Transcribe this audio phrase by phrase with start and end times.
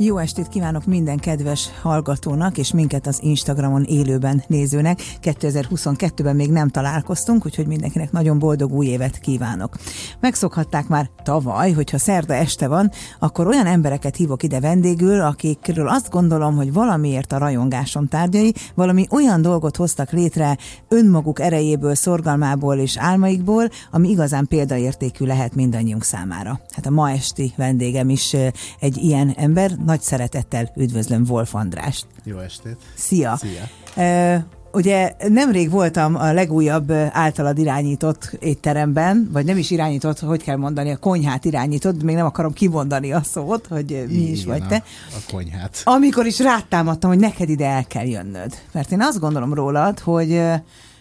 [0.00, 4.98] Jó estét kívánok minden kedves hallgatónak és minket az Instagramon élőben nézőnek.
[5.22, 9.76] 2022-ben még nem találkoztunk, úgyhogy mindenkinek nagyon boldog új évet kívánok.
[10.20, 16.10] Megszokhatták már tavaly, hogyha szerda este van, akkor olyan embereket hívok ide vendégül, akikről azt
[16.10, 20.58] gondolom, hogy valamiért a rajongásom tárgyai, valami olyan dolgot hoztak létre
[20.88, 26.60] önmaguk erejéből, szorgalmából és álmaikból, ami igazán példaértékű lehet mindannyiunk számára.
[26.70, 28.36] Hát a ma esti vendégem is
[28.80, 32.06] egy ilyen ember, nagy szeretettel üdvözlöm Wolf Andrást.
[32.24, 32.76] Jó estét!
[32.94, 33.36] Szia!
[33.36, 34.46] Szia!
[34.72, 40.90] Ugye nemrég voltam a legújabb általad irányított étteremben, vagy nem is irányított, hogy kell mondani,
[40.90, 44.76] a konyhát irányított, még nem akarom kimondani a szót, hogy mi Igen, is vagy te.
[44.76, 45.80] A, a konyhát.
[45.84, 48.52] Amikor is rátámadtam, hogy neked ide el kell jönnöd.
[48.72, 50.42] Mert én azt gondolom rólad, hogy,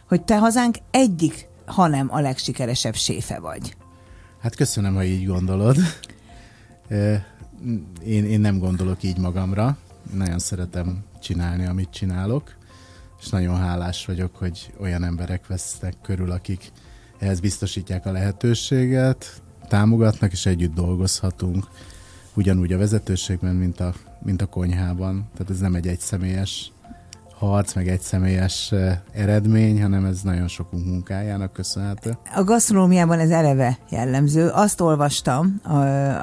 [0.08, 3.76] hogy te hazánk egyik, hanem a legsikeresebb séfe vagy.
[4.42, 5.78] Hát köszönöm, ha így gondolod
[8.06, 9.78] én, én nem gondolok így magamra.
[10.14, 12.56] Nagyon szeretem csinálni, amit csinálok,
[13.20, 16.72] és nagyon hálás vagyok, hogy olyan emberek vesznek körül, akik
[17.20, 21.68] ehhez biztosítják a lehetőséget, támogatnak, és együtt dolgozhatunk
[22.34, 25.30] ugyanúgy a vezetőségben, mint a, mint a konyhában.
[25.34, 26.72] Tehát ez nem egy egyszemélyes
[27.40, 28.74] harc, meg egy személyes
[29.12, 32.18] eredmény, hanem ez nagyon sokunk munkájának köszönhető.
[32.36, 34.48] A gasztronómiában ez eleve jellemző.
[34.48, 35.62] Azt olvastam,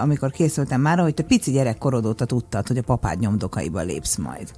[0.00, 4.50] amikor készültem már, hogy te pici gyerekkorod óta tudtad, hogy a papád nyomdokaiba lépsz majd.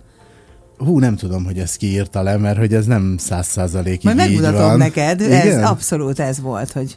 [0.78, 4.60] Hú, nem tudom, hogy ezt kiírta le, mert hogy ez nem száz százalékig Majd megmutatom
[4.60, 4.78] van.
[4.78, 5.58] neked, Igen?
[5.58, 6.96] ez abszolút ez volt, hogy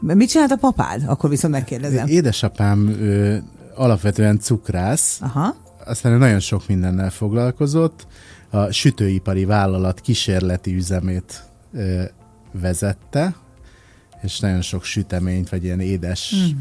[0.00, 1.02] mit csinált a papád?
[1.06, 2.06] Akkor viszont megkérdezem.
[2.06, 3.36] Édesapám ö,
[3.74, 5.54] alapvetően cukrász, Aha.
[5.86, 8.06] aztán nagyon sok mindennel foglalkozott,
[8.50, 12.02] a sütőipari vállalat kísérleti üzemét ö,
[12.52, 13.34] vezette,
[14.22, 16.54] és nagyon sok süteményt, vagy ilyen édességet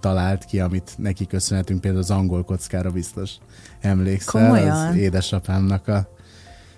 [0.00, 3.30] talált ki, amit neki köszönhetünk, például az angol kockára biztos
[3.80, 4.86] emlékszel, Komolyan?
[4.86, 6.08] az édesapámnak a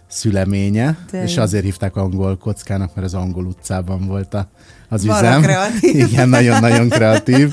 [0.06, 4.50] szüleménye, De és azért hívták angol kockának, mert az angol utcában volt a,
[4.89, 5.43] az Valak üzem.
[5.43, 5.94] kreatív.
[6.09, 7.53] Igen, nagyon-nagyon kreatív.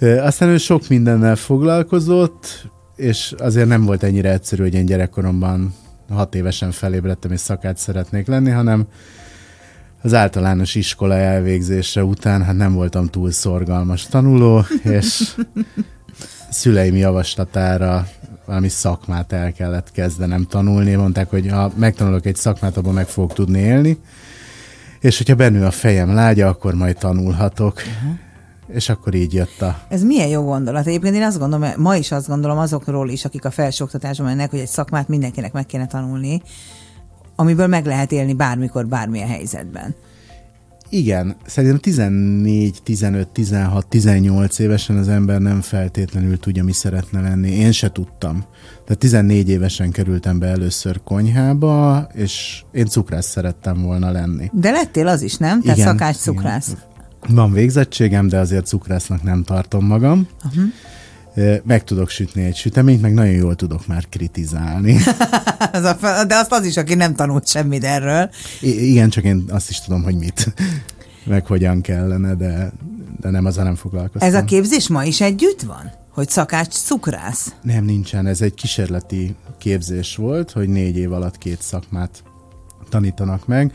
[0.00, 2.70] Aztán ő sok mindennel foglalkozott,
[3.02, 5.74] és azért nem volt ennyire egyszerű, hogy én gyerekkoromban
[6.10, 8.86] hat évesen felébredtem, és szakát szeretnék lenni, hanem
[10.02, 15.34] az általános iskola elvégzése után hát nem voltam túl szorgalmas tanuló, és
[16.50, 18.06] szüleim javaslatára
[18.44, 20.94] valami szakmát el kellett kezdenem tanulni.
[20.94, 23.98] Mondták, hogy ha megtanulok egy szakmát, abban meg fogok tudni élni,
[25.00, 27.74] és hogyha bennül a fejem lágya, akkor majd tanulhatok.
[27.74, 28.18] Uh-huh
[28.74, 29.78] és akkor így jött a...
[29.88, 30.86] Ez milyen jó gondolat.
[30.86, 34.58] Egyébként én azt gondolom, ma is azt gondolom azokról is, akik a felsőoktatásban mennek, hogy
[34.58, 36.42] egy szakmát mindenkinek meg kéne tanulni,
[37.36, 39.94] amiből meg lehet élni bármikor, bármilyen helyzetben.
[40.94, 47.50] Igen, szerintem 14, 15, 16, 18 évesen az ember nem feltétlenül tudja, mi szeretne lenni.
[47.50, 48.44] Én se tudtam.
[48.84, 54.50] Tehát 14 évesen kerültem be először konyhába, és én cukrász szerettem volna lenni.
[54.52, 55.60] De lettél az is, nem?
[55.60, 56.68] Tehát igen, szakács cukrász.
[56.68, 56.91] Igen.
[57.28, 60.28] Van végzettségem, de azért cukrásznak nem tartom magam.
[60.44, 60.64] Uh-huh.
[61.64, 64.96] Meg tudok sütni egy süteményt, meg nagyon jól tudok már kritizálni.
[66.28, 68.30] de azt az is, aki nem tanult semmit erről.
[68.60, 70.54] I- igen, csak én azt is tudom, hogy mit,
[71.24, 72.72] meg hogyan kellene, de,
[73.20, 74.28] de nem azzal nem foglalkoztam.
[74.28, 75.90] Ez a képzés ma is együtt van?
[76.10, 77.54] Hogy szakács cukrász?
[77.62, 78.26] Nem, nincsen.
[78.26, 82.22] Ez egy kísérleti képzés volt, hogy négy év alatt két szakmát
[82.88, 83.72] tanítanak meg,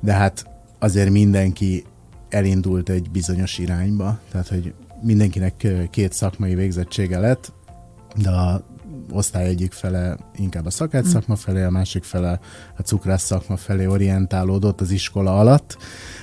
[0.00, 0.46] de hát
[0.78, 1.84] azért mindenki
[2.28, 7.52] elindult egy bizonyos irányba, tehát hogy mindenkinek két szakmai végzettsége lett,
[8.16, 8.64] de a
[9.10, 12.40] osztály egyik fele inkább a szakács szakma felé, a másik fele
[12.76, 15.76] a cukrász szakma felé orientálódott az iskola alatt.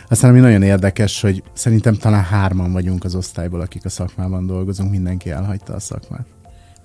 [0.10, 4.92] Aztán ami nagyon érdekes, hogy szerintem talán hárman vagyunk az osztályból, akik a szakmában dolgozunk,
[4.92, 6.26] mindenki elhagyta a szakmát.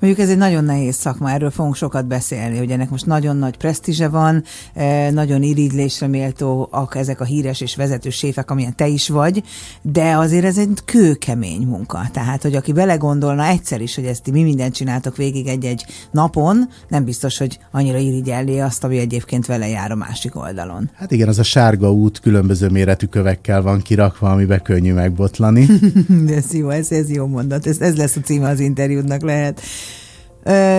[0.00, 3.56] Mondjuk ez egy nagyon nehéz szakma, erről fogunk sokat beszélni, hogy ennek most nagyon nagy
[3.56, 4.42] presztízse van,
[4.74, 9.42] eh, nagyon irigylésre méltóak ezek a híres és vezető séfek, amilyen te is vagy,
[9.82, 12.00] de azért ez egy kőkemény munka.
[12.12, 17.04] Tehát, hogy aki belegondolna egyszer is, hogy ezt mi mindent csináltok végig egy-egy napon, nem
[17.04, 20.90] biztos, hogy annyira irigyelli azt, ami egyébként vele jár a másik oldalon.
[20.94, 25.66] Hát igen, az a sárga út különböző méretű kövekkel van kirakva, amiben könnyű megbotlani.
[26.28, 29.60] ez jó, ez, ez jó mondat, ez, ez lesz a címe az interjúdnak lehet.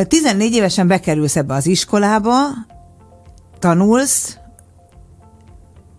[0.08, 2.34] 14 évesen bekerülsz ebbe az iskolába,
[3.60, 4.38] tanulsz,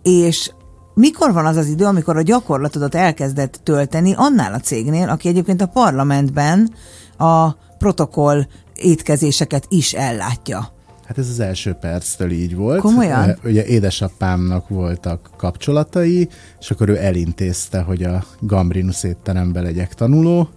[0.03, 0.51] és
[0.93, 5.61] mikor van az az idő, amikor a gyakorlatodat elkezdett tölteni annál a cégnél, aki egyébként
[5.61, 6.73] a parlamentben
[7.17, 8.45] a protokoll
[8.75, 10.71] étkezéseket is ellátja?
[11.05, 12.79] Hát ez az első perctől így volt.
[12.79, 13.39] Komolyan?
[13.43, 16.29] Ugye édesapámnak voltak kapcsolatai,
[16.59, 20.49] és akkor ő elintézte, hogy a Gambrinus étterembe legyek tanuló,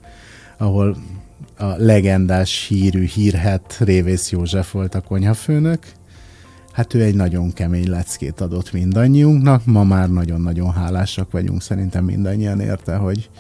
[0.59, 0.97] ahol
[1.63, 5.87] a legendás hírű hírhet Révész József volt a konyhafőnök.
[6.73, 12.61] Hát ő egy nagyon kemény leckét adott mindannyiunknak, ma már nagyon-nagyon hálásak vagyunk szerintem mindannyian
[12.61, 13.31] érte, hogy,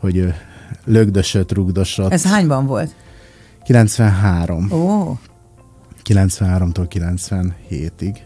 [0.00, 0.34] hogy ő
[0.84, 2.12] lögdösött, rugdosott.
[2.12, 2.94] Ez hányban volt?
[3.64, 4.72] 93.
[4.72, 5.18] Ó,
[6.04, 6.86] 93-tól
[7.68, 8.16] 97-ig.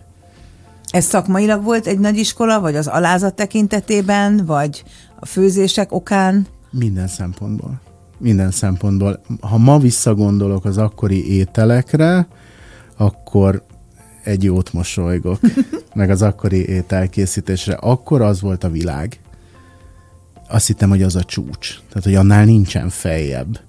[0.91, 4.85] ez szakmailag volt egy nagy iskola, vagy az alázat tekintetében, vagy
[5.21, 6.47] a főzések okán?
[6.71, 7.86] Minden szempontból.
[8.19, 9.21] Minden szempontból.
[9.41, 12.29] Ha ma visszagondolok az akkori ételekre,
[12.97, 13.65] akkor
[14.25, 15.41] egy jót mosolygok,
[15.95, 17.75] meg az akkori ételkészítésre.
[17.75, 19.21] Akkor az volt a világ.
[20.49, 21.81] Azt hittem, hogy az a csúcs.
[21.89, 23.61] Tehát, hogy annál nincsen feljebb.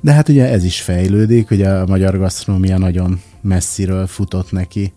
[0.00, 4.92] De hát ugye ez is fejlődik, ugye a magyar gasztronómia nagyon messziről futott neki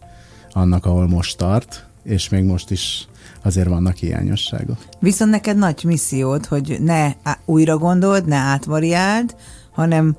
[0.51, 3.07] annak, ahol most tart, és még most is
[3.43, 4.77] azért vannak hiányosságok.
[4.99, 7.11] Viszont neked nagy missziód, hogy ne
[7.45, 9.35] újra gondold, ne átvariáld,
[9.71, 10.15] hanem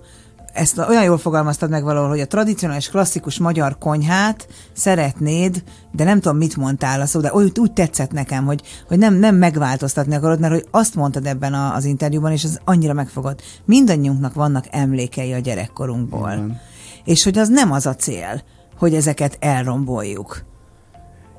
[0.55, 5.63] ezt olyan jól fogalmaztad meg valahol, hogy a tradicionális, klasszikus magyar konyhát szeretnéd,
[5.93, 9.15] de nem tudom, mit mondtál a szó, de úgy, úgy tetszett nekem, hogy, hogy nem,
[9.15, 13.43] nem megváltoztatni akarod, mert hogy azt mondtad ebben a, az interjúban, és ez annyira megfogott.
[13.65, 16.33] Mindannyiunknak vannak emlékei a gyerekkorunkból.
[16.33, 16.61] Igen.
[17.05, 18.43] És hogy az nem az a cél,
[18.79, 20.45] hogy ezeket elromboljuk.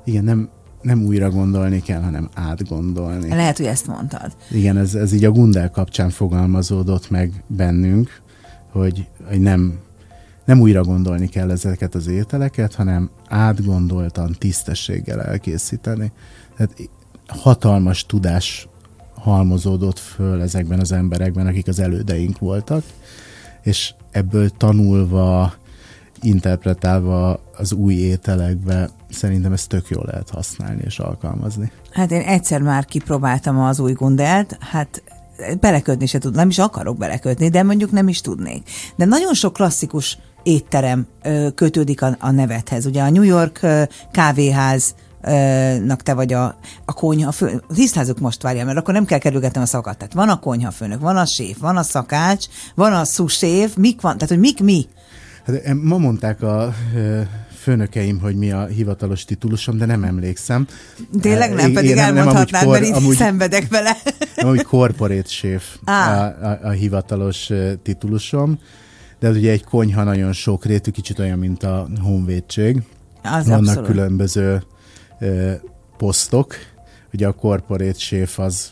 [0.06, 0.50] Igen, nem,
[0.86, 3.30] nem újra gondolni kell, hanem átgondolni.
[3.30, 4.36] Lehet, hogy ezt mondtad.
[4.52, 8.22] Igen, ez, ez így a Gundel kapcsán fogalmazódott meg bennünk,
[8.72, 9.80] hogy, hogy nem,
[10.46, 16.12] nem újra gondolni kell ezeket az ételeket, hanem átgondoltan, tisztességgel elkészíteni.
[16.58, 16.90] Tehát
[17.28, 18.68] hatalmas tudás
[19.14, 22.84] halmozódott föl ezekben az emberekben, akik az elődeink voltak,
[23.62, 25.54] és ebből tanulva,
[26.22, 31.72] interpretálva az új ételekbe, szerintem ezt tök jól lehet használni és alkalmazni.
[31.92, 35.04] Hát én egyszer már kipróbáltam az új gundelt, hát
[35.60, 38.70] belekötni se tud, nem is akarok belekötni, de mondjuk nem is tudnék.
[38.96, 41.08] De nagyon sok klasszikus étterem
[41.56, 42.86] kötődik a, a nevethez.
[42.86, 43.60] Ugye a New York
[44.12, 44.96] kávéház
[45.84, 47.64] nak te vagy a, a konyhafő.
[47.74, 49.98] Tisztázzuk most várjál, mert akkor nem kell kerülgetnem a szavakat.
[49.98, 54.14] Tehát van a konyhafőnök, van a séf, van a szakács, van a szuséf, mik van,
[54.14, 54.88] tehát hogy mik mi?
[55.46, 56.74] Hát ma mondták a
[57.66, 60.68] főnökeim, hogy mi a hivatalos titulusom, de nem emlékszem.
[61.22, 63.98] Tényleg nem, pedig én elmondhatnád, amúgy mert így amúgy, szenvedek vele.
[64.36, 66.26] nem, amúgy corporate chef Á.
[66.26, 67.50] a, a, a hivatalos
[67.84, 68.60] titulusom,
[69.20, 72.82] de ugye egy konyha nagyon sokrétű, kicsit olyan, mint a honvédség.
[73.24, 73.90] Az Vannak abszolút.
[73.90, 74.64] különböző
[75.20, 75.52] ö,
[75.98, 76.56] posztok.
[77.14, 78.70] Ugye a corporate chef az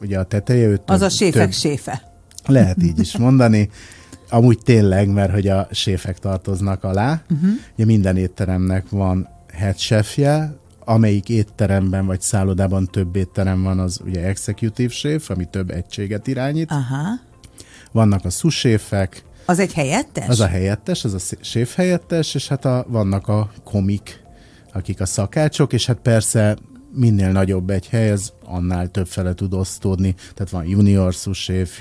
[0.00, 2.02] ugye a teteje, ő Az több- a séfek több- séfe.
[2.46, 3.68] Lehet így is mondani.
[4.28, 7.22] Amúgy tényleg, mert hogy a séfek tartoznak alá.
[7.30, 7.50] Uh-huh.
[7.74, 14.26] Ugye minden étteremnek van head chefje, amelyik étteremben vagy szállodában több étterem van, az ugye
[14.26, 16.70] executive chef, ami több egységet irányít.
[16.70, 17.04] Aha.
[17.92, 20.28] Vannak a sous-séfek, Az egy helyettes?
[20.28, 24.22] az a helyettes, az a séf helyettes, és hát a, vannak a komik,
[24.72, 26.56] akik a szakácsok, és hát persze
[26.92, 30.14] minél nagyobb egy hely, ez annál több fele tud osztódni.
[30.34, 31.80] Tehát van junior sous-chef,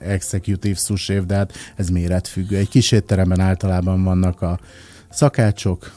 [0.00, 2.56] executive sous-chef, de hát ez méretfüggő.
[2.56, 4.58] Egy kis étteremben általában vannak a
[5.10, 5.92] szakácsok,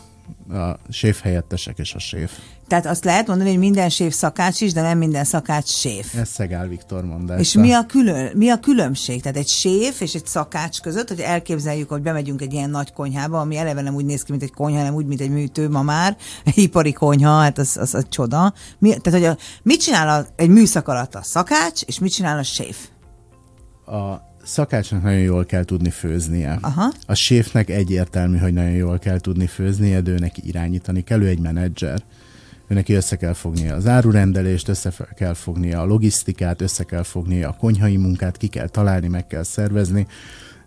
[0.50, 2.31] a séf helyettesek és a séf.
[2.68, 6.15] Tehát azt lehet mondani, hogy minden séf szakács is, de nem minden szakács séf.
[6.15, 7.39] Ez Szegál Viktor mondása.
[7.39, 9.22] És mi a, külön, mi a különbség?
[9.22, 13.39] Tehát egy séf és egy szakács között, hogy elképzeljük, hogy bemegyünk egy ilyen nagy konyhába,
[13.39, 15.81] ami eleve nem úgy néz ki, mint egy konyha, hanem úgy, mint egy műtő ma
[15.81, 18.53] már, egy ipari konyha, hát az, az, az csoda.
[18.79, 22.38] Mi, tehát, hogy a, mit csinál a, egy műszak alatt a szakács, és mit csinál
[22.38, 22.77] a séf?
[23.91, 26.57] A szakácsnak nagyon jól kell tudni főznie.
[26.62, 26.91] Aha.
[27.05, 31.27] A séfnek egyértelmű, hogy nagyon jól kell tudni főznie, de ő neki irányítani kell, ő
[31.27, 32.03] egy menedzser.
[32.67, 37.50] Ő neki össze kell fognia az árurendelést, össze kell fognia a logisztikát, össze kell fognia
[37.50, 40.07] a konyhai munkát, ki kell találni, meg kell szervezni.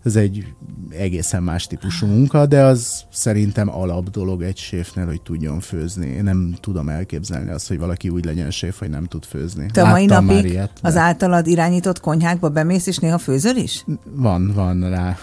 [0.05, 0.45] Ez egy
[0.89, 6.07] egészen más típusú munka, de az szerintem alap dolog egy séfnél, hogy tudjon főzni.
[6.07, 9.69] Én nem tudom elképzelni azt, hogy valaki úgy legyen séf, hogy nem tud főzni.
[9.73, 13.85] Te a mai napig ilyet, az de- általad irányított konyhákba bemész, és néha főzöl is?
[14.15, 15.17] Van, van rá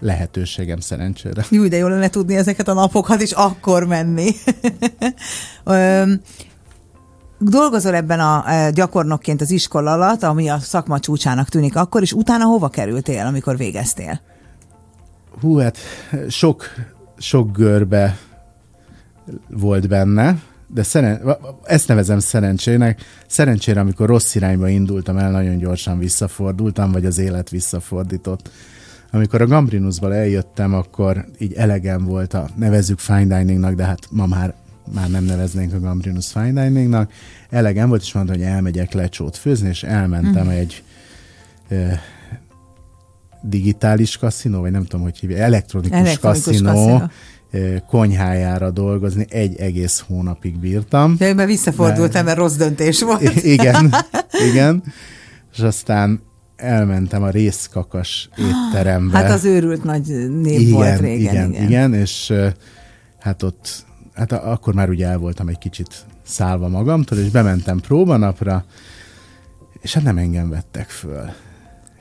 [0.00, 1.44] lehetőségem szerencsére.
[1.50, 4.30] Jó, de jó lenne tudni ezeket a napokat, és akkor menni.
[7.50, 12.12] Dolgozol ebben a e, gyakornokként az iskola alatt, ami a szakma csúcsának tűnik akkor, és
[12.12, 14.20] utána hova kerültél, amikor végeztél?
[15.40, 15.78] Hú, hát
[16.28, 16.64] sok,
[17.18, 18.18] sok görbe
[19.48, 23.00] volt benne, de szeren- ezt nevezem szerencsének.
[23.26, 28.50] Szerencsére, amikor rossz irányba indultam el, nagyon gyorsan visszafordultam, vagy az élet visszafordított.
[29.12, 34.26] Amikor a Gambrinusból eljöttem, akkor így elegem volt a nevezük fine diningnak, de hát ma
[34.26, 34.54] már
[34.92, 37.12] már nem neveznénk a Gambrinus fine diningnak.
[37.50, 40.48] Elegem volt, és mondta, hogy elmegyek lecsót főzni, és elmentem mm.
[40.48, 40.82] egy
[41.68, 42.00] e,
[43.42, 47.10] digitális kaszinó, vagy nem tudom, hogy hívja, elektronikus, elektronikus kaszinó, kaszinó
[47.86, 51.16] konyhájára dolgozni, egy egész hónapig bírtam.
[51.18, 53.42] Ja, mert visszafordultam, mert rossz döntés volt.
[53.42, 53.94] Igen,
[54.50, 54.82] igen.
[55.52, 56.20] És aztán
[56.56, 59.16] elmentem a részkakas étterembe.
[59.16, 61.34] Hát az őrült nagy nép igen, volt régen.
[61.34, 62.32] Igen, igen, igen, és
[63.20, 68.64] hát ott, hát akkor már ugye el voltam egy kicsit szállva magamtól, és bementem próbanapra,
[69.80, 71.30] és hát nem engem vettek föl.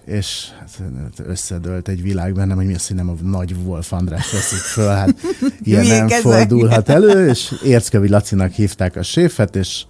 [0.05, 4.32] És hát összedőlt egy világ bennem, hogy mi az, hogy nem a nagy Wolf András
[4.32, 5.15] veszik föl, hát
[5.63, 6.20] ilyen nem ezek?
[6.20, 9.86] fordulhat elő, és Érckevi Lacinak hívták a séfet, és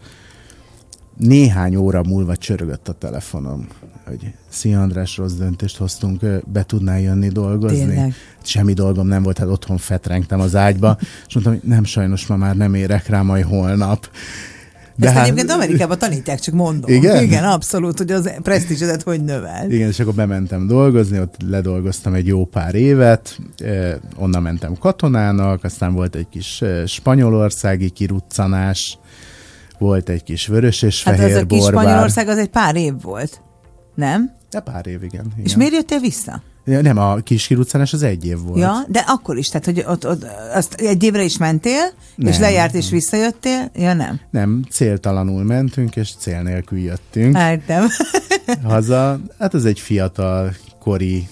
[1.17, 3.67] néhány óra múlva csörögött a telefonom,
[4.07, 7.77] hogy Szia András, rossz döntést hoztunk, be tudnál jönni dolgozni?
[7.77, 8.13] Tényleg?
[8.43, 12.35] Semmi dolgom nem volt, hát otthon fetrengtem az ágyba, és mondtam, hogy nem, sajnos ma
[12.35, 14.09] már nem érek rá, majd holnap.
[14.95, 15.25] De Ezt hát...
[15.25, 16.91] egyébként Amerikában tanítják, csak mondom.
[16.91, 17.23] Igen?
[17.23, 19.71] Igen, abszolút, hogy az presztízsedet hogy növel.
[19.71, 23.37] Igen, és akkor bementem dolgozni, ott ledolgoztam egy jó pár évet,
[24.15, 28.97] onnan mentem katonának, aztán volt egy kis spanyolországi kiruccanás,
[29.77, 32.75] volt egy kis vörös és hát fehér Hát ez a kis Spanyolország az egy pár
[32.75, 33.41] év volt,
[33.95, 34.31] nem?
[34.49, 35.25] De pár év, igen.
[35.33, 35.45] igen.
[35.45, 36.41] És miért jöttél vissza?
[36.63, 38.59] Nem, a kis kiruccanás az egy év volt.
[38.59, 42.31] Ja, de akkor is, tehát hogy ott, ott azt egy évre is mentél, nem.
[42.31, 43.69] és lejárt és visszajöttél?
[43.75, 44.19] Ja, nem?
[44.29, 47.37] Nem, céltalanul mentünk, és cél nélkül jöttünk.
[47.37, 47.87] Értem.
[48.63, 51.27] Haza, hát ez egy fiatal, kori,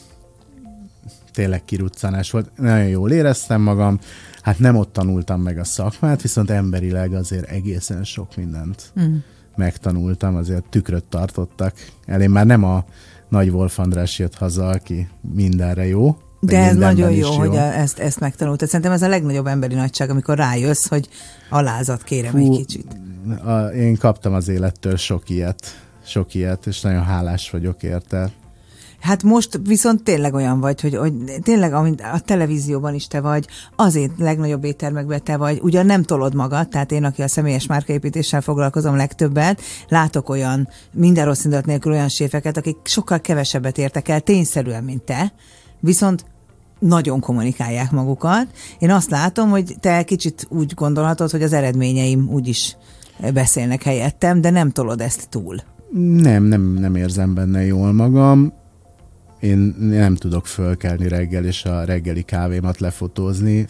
[1.33, 2.49] tényleg kiruccanás volt.
[2.57, 3.99] Nagyon jól éreztem magam,
[4.41, 9.15] hát nem ott tanultam meg a szakmát, viszont emberileg azért egészen sok mindent mm.
[9.61, 11.73] Megtanultam, azért tükröt tartottak
[12.05, 12.21] el.
[12.21, 12.85] Én már nem a
[13.29, 16.17] nagy Wolf András jött haza, aki mindenre jó.
[16.39, 18.67] De ez nagyon jó, jó, hogy ezt, ezt megtanultad.
[18.67, 21.09] Szerintem ez a legnagyobb emberi nagyság, amikor rájössz, hogy
[21.49, 22.97] alázat kérem Fú, egy kicsit.
[23.43, 25.61] A, én kaptam az élettől sok ilyet,
[26.05, 28.31] sok ilyet, és nagyon hálás vagyok érte.
[29.01, 33.47] Hát most viszont tényleg olyan vagy, hogy, hogy tényleg amint a televízióban is te vagy,
[33.75, 38.41] azért legnagyobb éttermekben te vagy, ugyan nem tolod magad, tehát én, aki a személyes márkaépítéssel
[38.41, 44.19] foglalkozom legtöbbet, látok olyan, minden rossz indulat nélkül olyan séfeket, akik sokkal kevesebbet értek el
[44.19, 45.33] tényszerűen, mint te,
[45.79, 46.25] viszont
[46.79, 48.47] nagyon kommunikálják magukat.
[48.79, 52.75] Én azt látom, hogy te kicsit úgy gondolhatod, hogy az eredményeim úgyis
[53.33, 55.55] beszélnek helyettem, de nem tolod ezt túl.
[56.21, 58.59] Nem, nem, nem érzem benne jól magam
[59.41, 63.65] én nem tudok fölkelni reggel, és a reggeli kávémat lefotózni.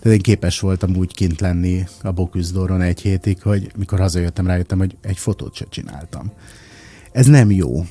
[0.00, 4.78] Tehát én képes voltam úgy kint lenni a Boküzdóron egy hétig, hogy mikor hazajöttem, rájöttem,
[4.78, 6.32] hogy egy fotót se csináltam.
[7.12, 7.84] Ez nem jó.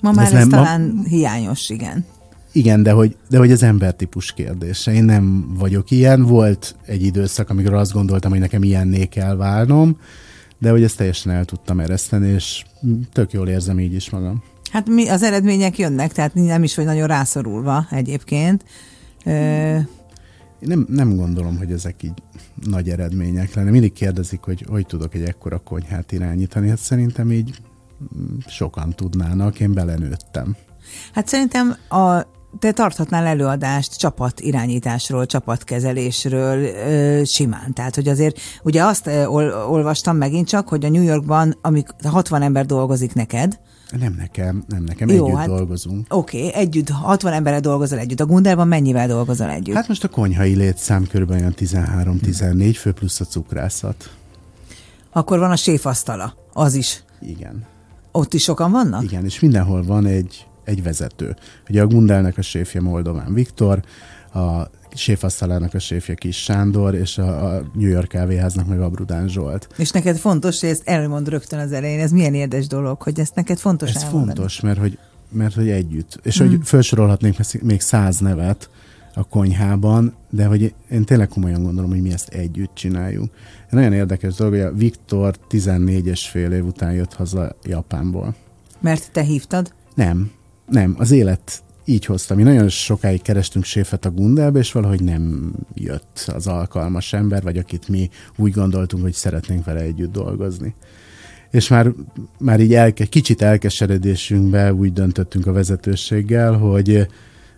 [0.00, 1.02] Ma már ez, ez nem, talán ma...
[1.02, 2.04] hiányos, igen.
[2.52, 4.92] Igen, de hogy, de hogy az embertípus kérdése.
[4.92, 6.22] Én nem vagyok ilyen.
[6.22, 9.98] Volt egy időszak, amikor azt gondoltam, hogy nekem ilyenné kell válnom,
[10.58, 12.64] de hogy ezt teljesen el tudtam ereszteni, és
[13.12, 14.42] tök jól érzem így is magam.
[14.70, 18.64] Hát mi, az eredmények jönnek, tehát nem is vagy nagyon rászorulva egyébként.
[19.24, 19.78] Ö...
[20.60, 22.22] Nem, nem gondolom, hogy ezek így
[22.64, 23.70] nagy eredmények lenne.
[23.70, 26.68] Mindig kérdezik, hogy hogy tudok egy ekkora konyhát irányítani.
[26.68, 27.60] Hát szerintem így
[28.18, 30.56] mm, sokan tudnának, én belenőttem.
[31.12, 32.20] Hát szerintem a,
[32.58, 37.72] te tarthatnál előadást csapat irányításról, csapatkezelésről ö, simán.
[37.72, 42.42] Tehát, hogy azért, ugye azt ol, olvastam megint csak, hogy a New Yorkban, amik 60
[42.42, 43.58] ember dolgozik neked,
[43.90, 46.14] nem nekem, nem nekem, Jó, együtt hát, dolgozunk.
[46.14, 48.20] Oké, okay, együtt, 60 emberrel dolgozol együtt.
[48.20, 49.74] A Gunderban mennyivel dolgozol együtt?
[49.74, 51.30] Hát most a konyhai létszám kb.
[51.30, 54.10] olyan 13-14 fő plusz a cukrászat.
[55.12, 57.02] Akkor van a séfasztala, az is.
[57.20, 57.64] Igen.
[58.12, 59.02] Ott is sokan vannak?
[59.02, 61.36] Igen, és mindenhol van egy, egy vezető.
[61.68, 63.82] Ugye a Gundelnek a séfje Moldován Viktor,
[64.32, 69.68] a séfasztalának a séfje Kis Sándor, és a, a New York kávéháznak meg Abrudán Zsolt.
[69.76, 73.34] És neked fontos, hogy ezt elmond rögtön az elején, ez milyen érdekes dolog, hogy ezt
[73.34, 74.26] neked fontos Ez elmondani.
[74.26, 74.98] fontos, mert hogy,
[75.28, 76.20] mert hogy együtt.
[76.22, 76.48] És hmm.
[76.48, 78.70] hogy felsorolhatnék még száz nevet
[79.14, 83.30] a konyhában, de hogy én tényleg komolyan gondolom, hogy mi ezt együtt csináljuk.
[83.70, 88.34] Nagyon érdekes dolog, hogy a Viktor 14 és fél év után jött haza Japánból.
[88.80, 89.72] Mert te hívtad?
[89.94, 90.30] Nem,
[90.66, 90.94] nem.
[90.98, 92.36] Az élet így hoztam.
[92.36, 97.58] Mi nagyon sokáig kerestünk séfet a Gundelbe, és valahogy nem jött az alkalmas ember, vagy
[97.58, 100.74] akit mi úgy gondoltunk, hogy szeretnénk vele együtt dolgozni.
[101.50, 101.92] És már,
[102.38, 107.06] már így elke, kicsit elkeseredésünkbe úgy döntöttünk a vezetőséggel, hogy,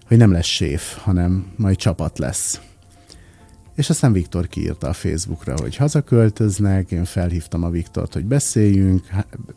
[0.07, 2.61] hogy nem lesz séf, hanem majd csapat lesz.
[3.79, 9.07] És aztán Viktor kiírta a Facebookra, hogy hazaköltöznek, én felhívtam a Viktort, hogy beszéljünk,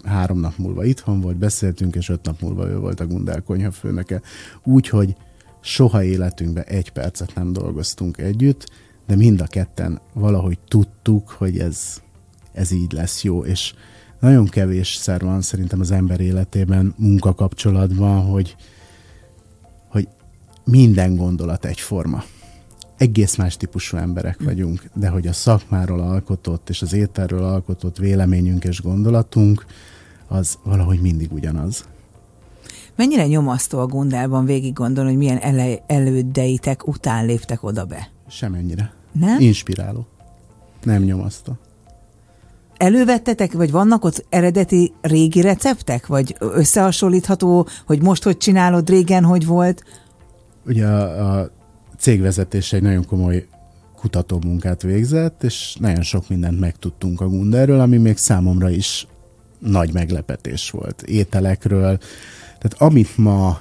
[0.04, 3.72] három nap múlva itthon volt, beszéltünk, és öt nap múlva ő volt a Gundel konyha
[3.72, 4.22] főnöke.
[4.64, 5.16] Úgyhogy
[5.62, 8.72] soha életünkben egy percet nem dolgoztunk együtt,
[9.08, 12.02] de mind a ketten valahogy tudtuk, hogy ez,
[12.54, 13.74] ez így lesz jó, és
[14.20, 18.56] nagyon kevés szer van szerintem az ember életében munkakapcsolatban, hogy,
[19.88, 20.08] hogy
[20.64, 22.24] minden gondolat egyforma.
[23.02, 24.44] Egész más típusú emberek hm.
[24.44, 29.66] vagyunk, de hogy a szakmáról alkotott és az ételről alkotott véleményünk és gondolatunk,
[30.28, 31.86] az valahogy mindig ugyanaz.
[32.96, 38.10] Mennyire nyomasztó a Gundában végig gondolni, hogy milyen ele- elődeitek után léptek oda be?
[38.28, 38.94] Semennyire.
[39.12, 39.40] Nem?
[39.40, 40.08] Inspiráló.
[40.84, 41.58] Nem nyomasztó.
[42.78, 46.08] Elővettetek, vagy vannak ott eredeti régi receptek?
[46.08, 49.84] Vagy összehasonlítható, hogy most hogy csinálod, régen hogy volt?
[50.66, 51.52] Ugye a, a
[52.02, 53.48] cégvezetés egy nagyon komoly
[53.96, 59.08] kutató munkát végzett, és nagyon sok mindent megtudtunk a Gunderről, ami még számomra is
[59.60, 61.02] nagy meglepetés volt.
[61.02, 61.98] Ételekről,
[62.60, 63.60] tehát amit ma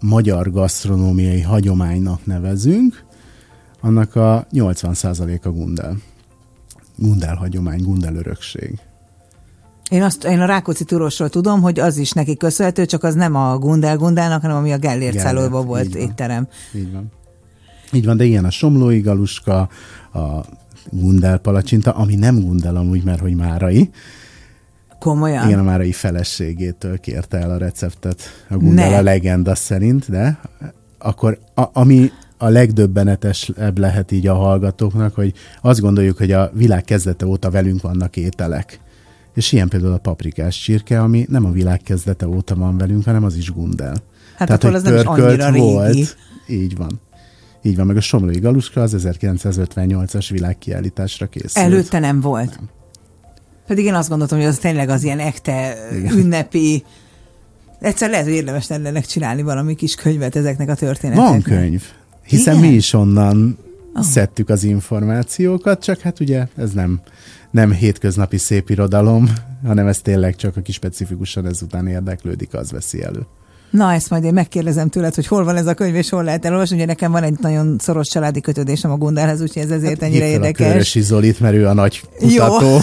[0.00, 3.04] magyar gasztronómiai hagyománynak nevezünk,
[3.80, 5.96] annak a 80% a gundel.
[6.96, 8.78] Gundel hagyomány, gundel örökség.
[9.90, 13.34] Én, azt, én a Rákóczi túrosról tudom, hogy az is neki köszönhető, csak az nem
[13.34, 16.48] a Gundel Gundelnak, hanem ami a Gellért szállóban volt így étterem.
[16.74, 17.10] Így van.
[17.92, 19.68] Így van, de ilyen a somlói galuska,
[20.12, 20.44] a
[20.90, 23.90] Gundel palacsinta, ami nem Gundel amúgy, mert hogy márai,
[25.02, 25.46] Komolyan?
[25.46, 28.96] Igen, a Márai feleségétől kérte el a receptet a Gundel ne.
[28.96, 30.38] a legenda szerint, de
[30.98, 35.32] akkor a, ami a legdöbbenetesebb lehet így a hallgatóknak, hogy
[35.62, 38.80] azt gondoljuk, hogy a világ kezdete óta velünk vannak ételek.
[39.34, 43.24] És ilyen például a paprikás csirke, ami nem a világ kezdete óta van velünk, hanem
[43.24, 43.96] az is Gundel.
[44.36, 45.58] Hát Tehát, akkor az nem is annyira régi.
[45.58, 46.16] volt.
[46.48, 47.00] Így van.
[47.62, 51.66] Így van, meg a Somlói Galuska az 1958-as világkiállításra készült.
[51.66, 52.56] Előtte nem volt?
[52.56, 52.68] Nem.
[53.66, 56.18] Pedig én azt gondoltam, hogy az tényleg az ilyen ekte Igen.
[56.18, 56.84] ünnepi
[57.82, 61.30] Egyszer lehet, hogy érdemes lenne csinálni valami kis könyvet ezeknek a történeteknek.
[61.30, 61.82] Van könyv,
[62.22, 62.68] hiszen Igen?
[62.68, 63.58] mi is onnan
[63.94, 64.02] oh.
[64.02, 67.00] szedtük az információkat, csak hát ugye ez nem,
[67.50, 69.32] nem hétköznapi szép irodalom,
[69.64, 73.26] hanem ez tényleg csak aki specifikusan ezután érdeklődik, az veszi elő.
[73.72, 76.44] Na, ezt majd én megkérdezem tőled, hogy hol van ez a könyv, és hol lehet
[76.44, 76.76] elolvasni.
[76.76, 80.26] Ugye nekem van egy nagyon szoros családi kötődésem a Gundárhez, úgyhogy ez ezért hát ennyire
[80.26, 80.96] érdekes.
[80.96, 82.66] A Zolit, mert ő a nagy kutató.
[82.66, 82.78] Jó.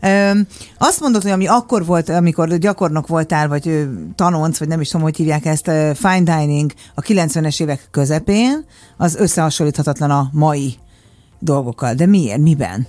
[0.88, 5.02] Azt mondod, hogy ami akkor volt, amikor gyakornok voltál, vagy tanonc, vagy nem is tudom,
[5.02, 8.64] hogy hívják ezt, fine dining a 90-es évek közepén,
[8.96, 10.74] az összehasonlíthatatlan a mai
[11.38, 11.94] dolgokkal.
[11.94, 12.38] De miért?
[12.38, 12.86] Miben?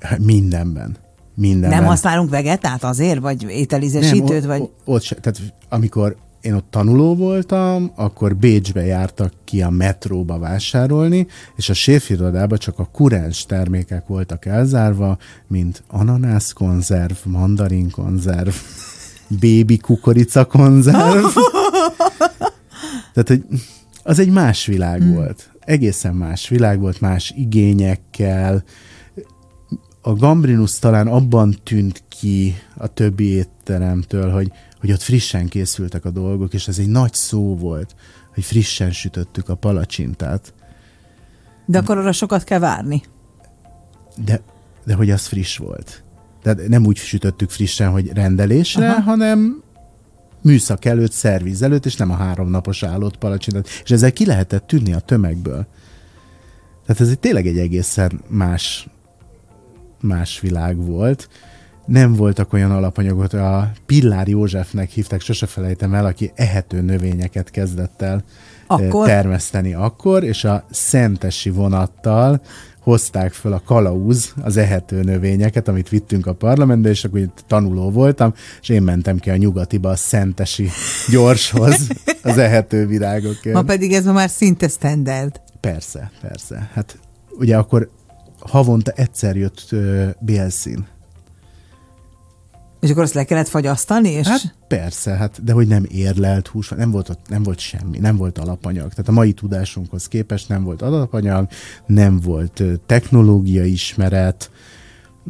[0.00, 0.96] Hát mindenben.
[1.34, 1.78] Mindenben.
[1.78, 4.46] Nem használunk vegetát azért, vagy ételizesítőt?
[4.46, 4.70] Nem, vagy...
[4.84, 11.26] Ott se, tehát amikor én ott tanuló voltam, akkor Bécsbe jártak ki a metróba vásárolni,
[11.56, 18.54] és a séfirodában csak a kuráns termékek voltak elzárva, mint ananászkonzerv, mandarinkonzerv,
[19.40, 21.24] bébi kukorica konzerv.
[23.12, 23.44] Tehát, hogy
[24.02, 25.14] az egy más világ hmm.
[25.14, 25.50] volt.
[25.60, 28.64] Egészen más világ volt, más igényekkel.
[30.06, 36.10] A Gambrinus talán abban tűnt ki a többi étteremtől, hogy hogy ott frissen készültek a
[36.10, 37.94] dolgok, és ez egy nagy szó volt,
[38.34, 40.54] hogy frissen sütöttük a palacsintát.
[41.64, 43.02] De akkor arra sokat kell várni.
[44.24, 44.40] De,
[44.84, 46.04] de hogy az friss volt.
[46.42, 49.00] Tehát nem úgy sütöttük frissen, hogy rendelésre, Aha.
[49.00, 49.62] hanem
[50.42, 53.68] műszak előtt, szerviz előtt, és nem a három napos állott palacsintát.
[53.84, 55.66] És ezzel ki lehetett tűnni a tömegből.
[56.86, 58.88] Tehát ez egy tényleg egy egészen más,
[60.06, 61.28] más világ volt
[61.86, 68.02] nem voltak olyan alapanyagok, a Pillár Józsefnek hívták, sose felejtem el, aki ehető növényeket kezdett
[68.02, 68.24] el
[68.66, 69.06] akkor?
[69.06, 72.40] termeszteni akkor, és a szentesi vonattal
[72.80, 78.34] hozták föl a kalauz, az ehető növényeket, amit vittünk a parlamentbe, és akkor tanuló voltam,
[78.60, 80.68] és én mentem ki a nyugatiba a szentesi
[81.10, 81.86] gyorshoz
[82.22, 83.54] az ehető virágokért.
[83.54, 85.40] Ma pedig ez ma már szinte standard.
[85.60, 86.70] Persze, persze.
[86.72, 86.98] Hát
[87.38, 87.90] ugye akkor
[88.48, 89.74] havonta egyszer jött
[90.20, 90.86] bélszín
[92.80, 94.10] és akkor azt le kellett fagyasztani?
[94.10, 94.26] És...
[94.26, 98.38] Hát persze, hát, de hogy nem érlelt hús, nem volt, nem volt semmi, nem volt
[98.38, 98.90] alapanyag.
[98.90, 101.48] Tehát a mai tudásunkhoz képest nem volt alapanyag,
[101.86, 104.50] nem volt technológia ismeret,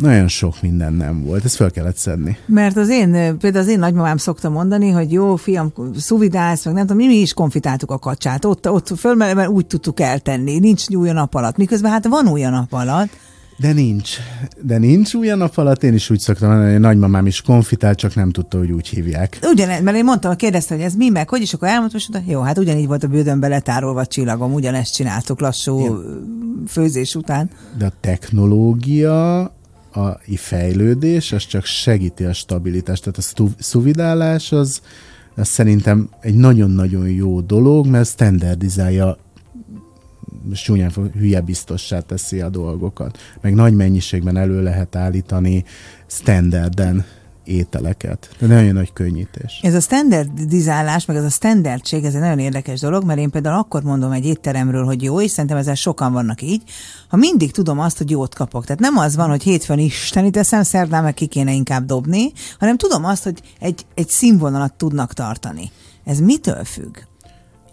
[0.01, 2.37] nagyon sok minden nem volt, ezt fel kellett szedni.
[2.47, 6.87] Mert az én, például az én nagymamám szokta mondani, hogy jó, fiam, szuvidálsz, meg nem
[6.87, 11.09] tudom, mi, mi is konfitáltuk a kacsát, ott, ott fölmelve úgy tudtuk eltenni, nincs új
[11.09, 13.09] a nap alatt, miközben hát van új a nap alatt.
[13.59, 14.11] De nincs.
[14.63, 15.83] De nincs új a nap alatt.
[15.83, 19.39] Én is úgy szoktam mondani, hogy nagymamám is konfitál, csak nem tudta, hogy úgy hívják.
[19.43, 22.41] Ugyanez, mert én mondtam, kérdezte, hogy ez mi meg, hogy is, akkor elmondtam, hogy jó,
[22.41, 26.67] hát ugyanígy volt a bődönbe letárolva csillagom, ugyanezt csináltuk lassú Én.
[26.69, 27.51] főzés után.
[27.79, 29.56] De a technológia,
[29.97, 33.03] a fejlődés, az csak segíti a stabilitást.
[33.03, 34.81] Tehát a szuvidálás az
[35.37, 39.17] Ez szerintem egy nagyon-nagyon jó dolog, mert standardizálja
[40.53, 43.19] csúnyán hülye biztossá teszi a dolgokat.
[43.41, 45.65] Meg nagy mennyiségben elő lehet állítani
[46.07, 47.05] standarden
[47.47, 48.37] ételeket.
[48.39, 49.61] De nagyon nagy könnyítés.
[49.63, 53.59] Ez a standardizálás, meg ez a standardség, ez egy nagyon érdekes dolog, mert én például
[53.59, 56.63] akkor mondom egy étteremről, hogy jó, és szerintem ezzel sokan vannak így,
[57.09, 58.65] ha mindig tudom azt, hogy jót kapok.
[58.65, 62.77] Tehát nem az van, hogy hétfőn isteni teszem, szerdán meg ki kéne inkább dobni, hanem
[62.77, 65.71] tudom azt, hogy egy, egy színvonalat tudnak tartani.
[66.05, 66.97] Ez mitől függ?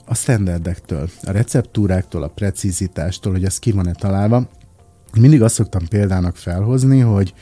[0.05, 4.49] A standardektől, a receptúráktól, a precizitástól, hogy ez ki van-e találva.
[5.19, 7.33] Mindig azt szoktam példának felhozni, hogy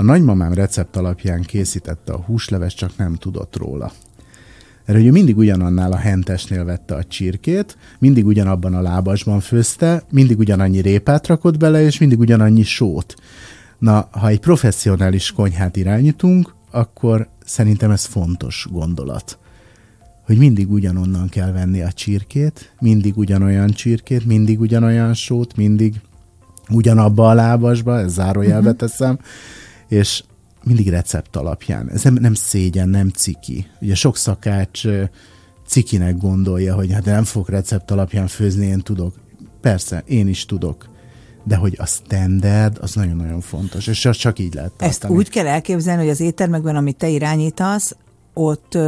[0.00, 3.92] a nagymamám recept alapján készítette a húsleves, csak nem tudott róla.
[4.84, 10.38] Erre ő mindig ugyanannál a hentesnél vette a csirkét, mindig ugyanabban a lábasban főzte, mindig
[10.38, 13.14] ugyanannyi répát rakott bele, és mindig ugyanannyi sót.
[13.78, 19.38] Na, ha egy professzionális konyhát irányítunk, akkor szerintem ez fontos gondolat.
[20.26, 25.94] Hogy mindig ugyanonnan kell venni a csirkét, mindig ugyanolyan csirkét, mindig ugyanolyan sót, mindig
[26.68, 29.18] ugyanabba a lábasba, ez zárójelbe uh-huh.
[29.90, 30.22] És
[30.64, 31.90] mindig recept alapján.
[31.90, 33.66] Ez nem, nem szégyen, nem ciki.
[33.80, 34.82] Ugye sok szakács
[35.66, 39.14] cikinek gondolja, hogy hát nem fog recept alapján főzni, én tudok.
[39.60, 40.88] Persze, én is tudok.
[41.44, 44.90] De hogy a standard, az nagyon-nagyon fontos, és az csak így lehet tartani.
[44.90, 47.96] Ezt úgy kell elképzelni, hogy az éttermekben, amit te irányítasz,
[48.34, 48.78] ott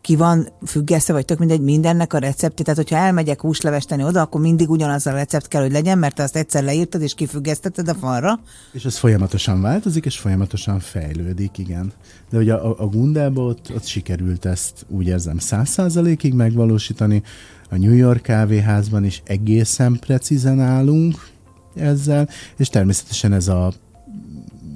[0.00, 2.64] ki van függesztve, vagy tök mindegy, mindennek a receptje.
[2.64, 6.36] Tehát, hogyha elmegyek húslevesteni oda, akkor mindig ugyanaz a recept kell, hogy legyen, mert azt
[6.36, 8.40] egyszer leírtad, és kifüggesztetted a falra.
[8.72, 11.92] És ez folyamatosan változik, és folyamatosan fejlődik, igen.
[12.30, 17.22] De ugye a, a Gundában ott, ott sikerült ezt, úgy érzem, száz százalékig megvalósítani.
[17.70, 21.28] A New York kávéházban is egészen precízen állunk
[21.74, 23.72] ezzel, és természetesen ez a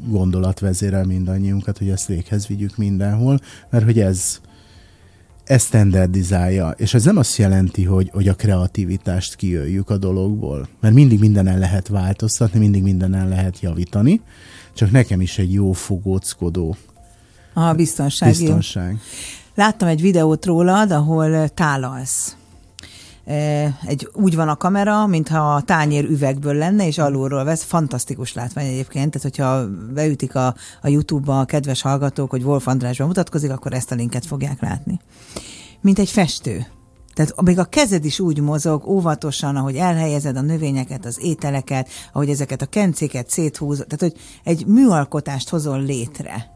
[0.09, 4.41] gondolat vezérel mindannyiunkat, hogy ezt véghez vigyük mindenhol, mert hogy ez
[5.45, 10.95] ezt standardizálja, és ez nem azt jelenti, hogy, hogy a kreativitást kijöjjük a dologból, mert
[10.95, 14.21] mindig mindenen lehet változtatni, mindig mindenen lehet javítani,
[14.75, 16.77] csak nekem is egy jó fogóckodó
[17.55, 18.29] a biztonság.
[18.29, 18.99] biztonság.
[19.55, 22.37] Láttam egy videót rólad, ahol tálalsz.
[23.87, 27.63] Egy, úgy van a kamera, mintha a tányér üvegből lenne, és alulról vesz.
[27.63, 32.99] Fantasztikus látvány egyébként, tehát hogyha beütik a, a YouTube-ba a kedves hallgatók, hogy Wolf András
[32.99, 35.01] mutatkozik, akkor ezt a linket fogják látni.
[35.81, 36.67] Mint egy festő.
[37.15, 42.31] Tehát még a kezed is úgy mozog, óvatosan, ahogy elhelyezed a növényeket, az ételeket, ahogy
[42.31, 46.54] ezeket a kencéket széthúzod, tehát hogy egy műalkotást hozol létre.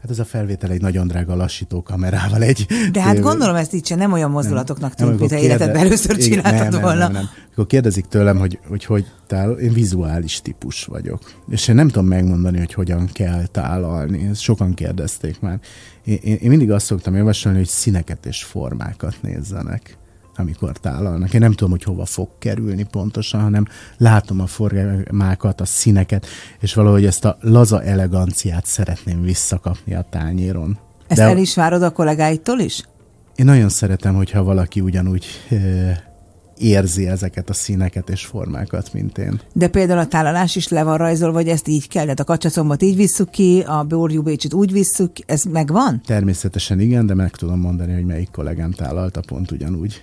[0.00, 2.66] Hát ez a felvétel egy nagyon drága lassító kamerával egy...
[2.92, 6.72] De hát gondolom ezt így sem nem olyan mozdulatoknak tűnt, mint ha életedben először csináltad
[6.72, 6.98] nem, volna.
[6.98, 7.30] Nem, nem, nem.
[7.52, 11.20] Akkor kérdezik tőlem, hogy hogy, hogy tál, én vizuális típus vagyok.
[11.48, 14.26] És én nem tudom megmondani, hogy hogyan kell tálalni.
[14.30, 15.60] Ezt sokan kérdezték már.
[16.04, 19.98] Én, én, én mindig azt szoktam javasolni, hogy színeket és formákat nézzenek
[20.36, 21.34] amikor tálalnak.
[21.34, 26.26] Én nem tudom, hogy hova fog kerülni pontosan, hanem látom a formákat, a színeket,
[26.60, 30.78] és valahogy ezt a laza eleganciát szeretném visszakapni a tányéron.
[31.06, 32.82] Ezt De el is várod a kollégáitól is?
[33.36, 35.26] Én nagyon szeretem, hogyha valaki ugyanúgy
[36.58, 39.40] érzi ezeket a színeket és formákat, mint én.
[39.52, 42.02] De például a tálalás is le van rajzolva, vagy ezt így kell?
[42.02, 46.00] Tehát a kacsacombot így visszük ki, a borjú bécsit úgy visszük, ez megvan?
[46.06, 50.02] Természetesen igen, de meg tudom mondani, hogy melyik kollégám tálalta pont ugyanúgy.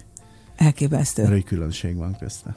[0.55, 1.21] Elképesztő.
[1.21, 2.55] Mert egy különbség van közte.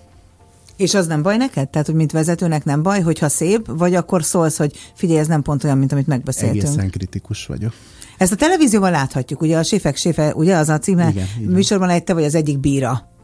[0.77, 1.69] És az nem baj neked?
[1.69, 5.43] Tehát, hogy mint vezetőnek nem baj, hogyha szép, vagy akkor szólsz, hogy figyelj, ez nem
[5.43, 6.63] pont olyan, mint amit megbeszéltünk?
[6.63, 7.73] Egészen kritikus vagyok.
[8.19, 11.09] Ezt a televízióban láthatjuk, ugye a Séfek Séfe, ugye az a címe?
[11.09, 13.15] Igen, műsorban egy te vagy az egyik bíra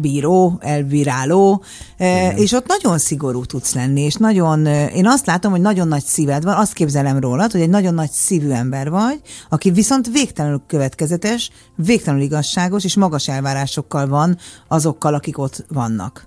[0.00, 1.62] bíró, elbíráló,
[1.98, 2.36] Igen.
[2.36, 6.44] és ott nagyon szigorú tudsz lenni, és nagyon, én azt látom, hogy nagyon nagy szíved
[6.44, 11.50] van, azt képzelem rólad, hogy egy nagyon nagy szívű ember vagy, aki viszont végtelenül következetes,
[11.74, 16.26] végtelenül igazságos, és magas elvárásokkal van azokkal, akik ott vannak.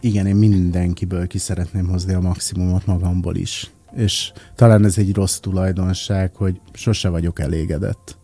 [0.00, 3.70] Igen, én mindenkiből ki szeretném hozni a maximumot magamból is.
[3.96, 8.16] És talán ez egy rossz tulajdonság, hogy sose vagyok elégedett.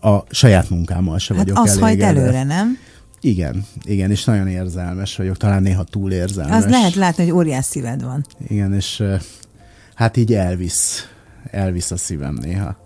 [0.00, 1.88] A saját munkámmal se hát vagyok az elégedett.
[1.88, 2.78] hajt előre, nem?
[3.24, 6.64] Igen, igen, és nagyon érzelmes vagyok, talán néha túl érzelmes.
[6.64, 8.26] Az lehet látni, hogy óriás szíved van.
[8.48, 9.02] Igen, és
[9.94, 11.08] hát így elvisz,
[11.50, 12.76] elvisz a szívem néha.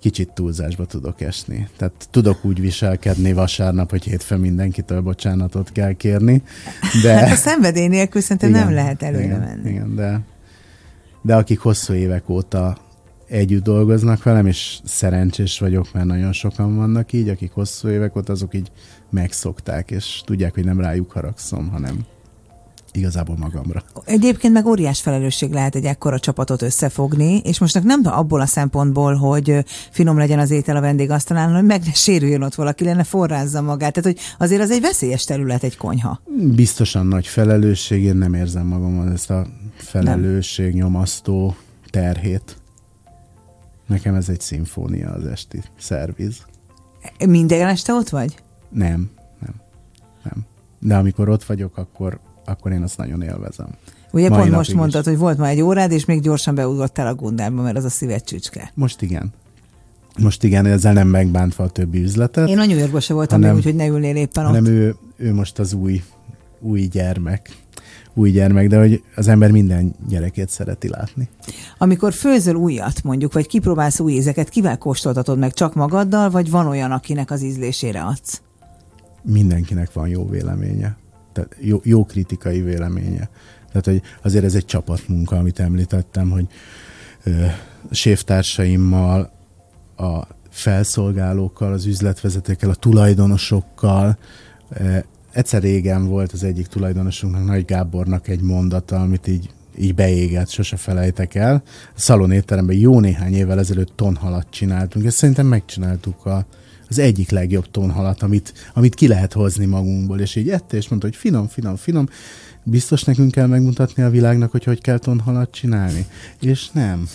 [0.00, 1.68] Kicsit túlzásba tudok esni.
[1.76, 6.42] Tehát tudok úgy viselkedni vasárnap, hogy hétfőn mindenkitől bocsánatot kell kérni.
[7.02, 7.14] De...
[7.14, 9.70] Hát a szenvedély nélkül szerintem igen, nem lehet előre igen, menni.
[9.70, 10.20] Igen, de,
[11.22, 12.76] de akik hosszú évek óta
[13.28, 18.28] együtt dolgoznak velem, és szerencsés vagyok, mert nagyon sokan vannak így, akik hosszú évek ott,
[18.28, 18.70] azok így
[19.10, 21.98] megszokták, és tudják, hogy nem rájuk haragszom, hanem
[22.92, 23.82] igazából magamra.
[24.04, 29.14] Egyébként meg óriás felelősség lehet egy ekkora csapatot összefogni, és most nem abból a szempontból,
[29.14, 33.60] hogy finom legyen az étel a vendégasztalán, hogy meg ne sérüljön ott valaki, lenne forrázza
[33.60, 33.92] magát.
[33.92, 36.20] Tehát, hogy azért az egy veszélyes terület, egy konyha.
[36.54, 41.56] Biztosan nagy felelősség, én nem érzem magamon ezt a felelősség, nyomasztó
[41.90, 42.57] terhét.
[43.88, 46.36] Nekem ez egy szimfónia az esti szerviz.
[47.26, 48.42] Minden este ott vagy?
[48.68, 49.54] Nem, nem,
[50.22, 50.46] nem.
[50.78, 53.68] De amikor ott vagyok, akkor akkor én azt nagyon élvezem.
[54.12, 55.06] Ugye Mai pont most mondtad, is.
[55.06, 58.24] hogy volt ma egy órád, és még gyorsan beugrottál a Gundárba, mert az a szíved
[58.24, 58.70] csücske.
[58.74, 59.32] Most igen.
[60.18, 62.48] Most igen, ezzel nem megbántva a többi üzletet.
[62.48, 64.68] Én a New Yorkban se voltam, hanem, úgyhogy ne ülnél éppen hanem ott.
[64.68, 66.02] ő, ő most az új,
[66.60, 67.56] új gyermek.
[68.18, 71.28] Új gyermek, de hogy az ember minden gyerekét szereti látni.
[71.78, 75.52] Amikor főzöl újat mondjuk, vagy kipróbálsz új ízeket, kivel kóstoltatod meg?
[75.52, 78.42] Csak magaddal, vagy van olyan, akinek az ízlésére adsz?
[79.22, 80.96] Mindenkinek van jó véleménye
[81.38, 83.28] tehát jó, jó kritikai véleménye.
[83.68, 86.46] Tehát hogy azért ez egy csapatmunka, amit említettem, hogy
[87.24, 87.44] ö,
[87.90, 89.30] séftársaimmal,
[89.96, 94.18] a felszolgálókkal, az üzletvezetőkkel, a tulajdonosokkal.
[95.38, 100.76] Egyszer régen volt az egyik tulajdonosunknak, Nagy Gábornak egy mondata, amit így, így beégett, sose
[100.76, 101.62] felejtek el.
[101.94, 106.46] A szalon étteremben jó néhány évvel ezelőtt tonhalat csináltunk, és szerintem megcsináltuk a,
[106.88, 110.20] az egyik legjobb tonhalat, amit, amit ki lehet hozni magunkból.
[110.20, 112.08] És így ette, és mondta, hogy finom, finom, finom.
[112.62, 116.06] Biztos nekünk kell megmutatni a világnak, hogy hogy kell tonhalat csinálni.
[116.40, 117.08] És nem.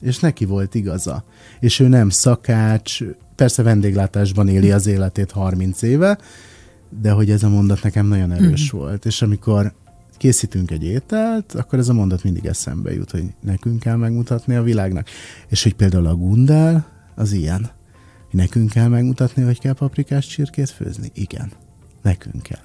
[0.00, 1.24] És neki volt igaza.
[1.60, 2.98] És ő nem szakács,
[3.34, 6.18] persze vendéglátásban éli az életét 30 éve,
[7.00, 8.78] de hogy ez a mondat nekem nagyon erős mm.
[8.78, 9.04] volt.
[9.04, 9.72] És amikor
[10.16, 14.62] készítünk egy ételt, akkor ez a mondat mindig eszembe jut, hogy nekünk kell megmutatni a
[14.62, 15.08] világnak.
[15.48, 17.70] És hogy például a gundál, az ilyen.
[18.30, 21.10] Nekünk kell megmutatni, hogy kell paprikás csirkét főzni?
[21.14, 21.52] Igen,
[22.02, 22.62] nekünk kell.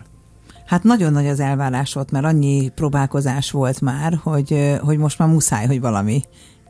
[0.66, 5.30] Hát nagyon nagy az elvárás volt, mert annyi próbálkozás volt már, hogy, hogy most már
[5.30, 6.22] muszáj, hogy valami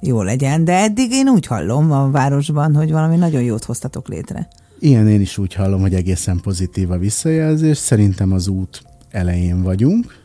[0.02, 4.48] jó legyen, de eddig én úgy hallom a városban, hogy valami nagyon jót hoztatok létre.
[4.80, 7.78] Igen, én is úgy hallom, hogy egészen pozitív a visszajelzés.
[7.78, 10.24] Szerintem az út elején vagyunk.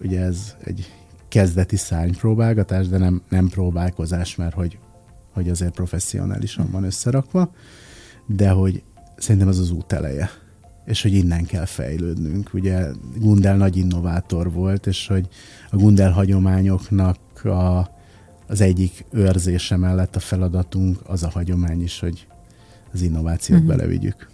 [0.00, 0.92] Ugye ez egy
[1.28, 4.78] kezdeti szárnypróbálgatás, de nem, nem próbálkozás, mert hogy
[5.32, 7.52] hogy azért professzionálisan van összerakva,
[8.26, 8.82] de hogy
[9.16, 10.30] szerintem ez az út eleje
[10.84, 12.50] és hogy innen kell fejlődnünk.
[12.54, 15.28] Ugye Gundel nagy innovátor volt, és hogy
[15.70, 17.90] a Gundel hagyományoknak a,
[18.46, 22.26] az egyik őrzése mellett a feladatunk az a hagyomány is, hogy
[22.94, 23.76] az innovációt uh-huh.
[23.76, 24.32] belevigyük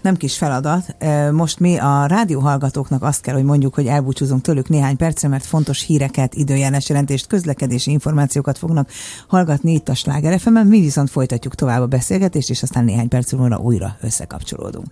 [0.00, 0.96] nem kis feladat.
[1.32, 5.82] Most mi a rádióhallgatóknak azt kell, hogy mondjuk, hogy elbúcsúzunk tőlük néhány percre, mert fontos
[5.82, 8.90] híreket, időjárás jelentést, közlekedési információkat fognak
[9.26, 13.32] hallgatni itt a Sláger fm Mi viszont folytatjuk tovább a beszélgetést, és aztán néhány perc
[13.32, 14.86] múlva újra összekapcsolódunk.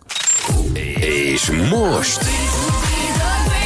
[1.33, 2.25] És most...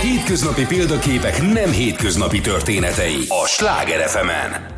[0.03, 4.72] Hétköznapi példaképek nem hétköznapi történetei a Sláger fm.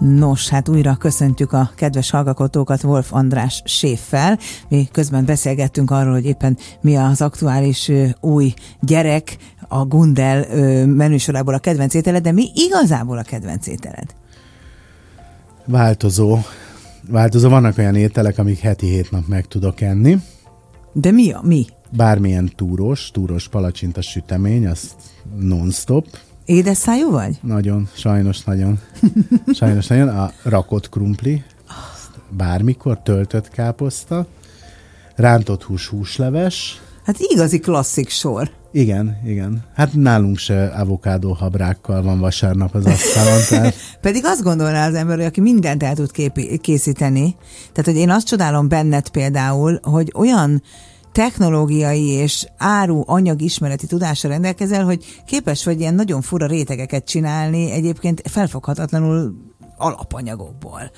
[0.00, 4.38] Nos, hát újra köszöntjük a kedves hallgatókat Wolf András séffel.
[4.68, 9.36] Mi közben beszélgettünk arról, hogy éppen mi az aktuális új gyerek
[9.68, 10.46] a Gundel
[10.86, 14.14] menüsorából a kedvenc ételed, de mi igazából a kedvenc ételed?
[15.64, 16.38] Változó.
[17.08, 17.48] Változó.
[17.48, 20.16] Vannak olyan ételek, amik heti hét nap meg tudok enni.
[20.92, 21.66] De mi a mi?
[21.90, 24.94] Bármilyen túros, túros palacsinta sütemény, az
[25.38, 26.06] non-stop,
[26.44, 27.38] Édes szájú vagy?
[27.42, 28.78] Nagyon, sajnos nagyon.
[29.58, 30.08] Sajnos nagyon.
[30.08, 31.42] A rakott krumpli,
[32.30, 34.26] bármikor, töltött káposzta,
[35.14, 36.80] rántott hús, húsleves.
[37.04, 38.50] Hát igazi klasszik sor.
[38.72, 39.64] Igen, igen.
[39.74, 43.40] Hát nálunk se avokádó habrákkal van vasárnap az asztalon.
[43.48, 43.74] Tehát...
[44.00, 47.36] Pedig azt gondolná az ember, hogy aki mindent el tud képi- készíteni.
[47.72, 50.62] Tehát, hogy én azt csodálom benned például, hogy olyan
[51.14, 57.70] technológiai és áru anyag ismereti tudásra rendelkezel, hogy képes vagy ilyen nagyon fura rétegeket csinálni
[57.70, 59.34] egyébként felfoghatatlanul
[59.76, 60.90] alapanyagokból.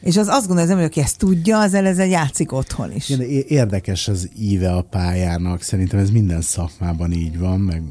[0.00, 3.08] És az azt gondolom, hogy aki ezt tudja, az ezzel játszik otthon is.
[3.48, 5.62] Érdekes az íve a pályának.
[5.62, 7.82] Szerintem ez minden szakmában így van, meg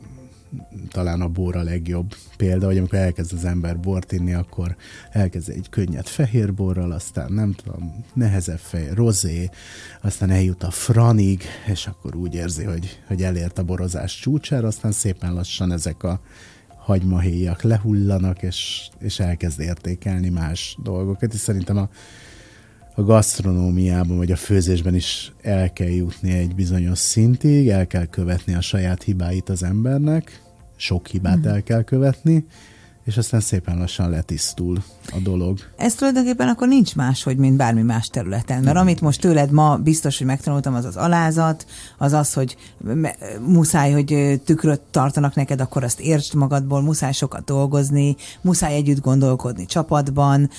[0.89, 4.75] talán a bor a legjobb példa, hogy amikor elkezd az ember bort inni, akkor
[5.11, 9.49] elkezd egy könnyed fehér borral, aztán nem tudom, nehezebb fej, rozé,
[10.01, 14.91] aztán eljut a franig, és akkor úgy érzi, hogy, hogy elért a borozás csúcsára, aztán
[14.91, 16.19] szépen lassan ezek a
[16.85, 21.89] hagymahéjak lehullanak, és, és elkezd értékelni más dolgokat, és szerintem a,
[22.95, 28.53] a gasztronómiában vagy a főzésben is el kell jutni egy bizonyos szintig, el kell követni
[28.53, 30.41] a saját hibáit az embernek,
[30.75, 31.47] sok hibát mm.
[31.47, 32.45] el kell követni,
[33.05, 35.59] és aztán szépen lassan letisztul a dolog.
[35.77, 38.63] Ez tulajdonképpen akkor nincs más, hogy mint bármi más területen.
[38.63, 41.65] Mert amit most tőled ma biztos, hogy megtanultam, az az alázat,
[41.97, 42.57] az az, hogy
[43.45, 49.65] muszáj, hogy tükröt tartanak neked, akkor azt értsd magadból, muszáj sokat dolgozni, muszáj együtt gondolkodni
[49.65, 50.49] csapatban,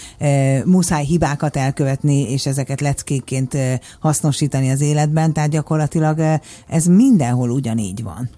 [0.65, 3.57] muszáj hibákat elkövetni, és ezeket leckéként
[4.01, 8.31] hasznosítani az életben, tehát gyakorlatilag ez mindenhol ugyanígy van.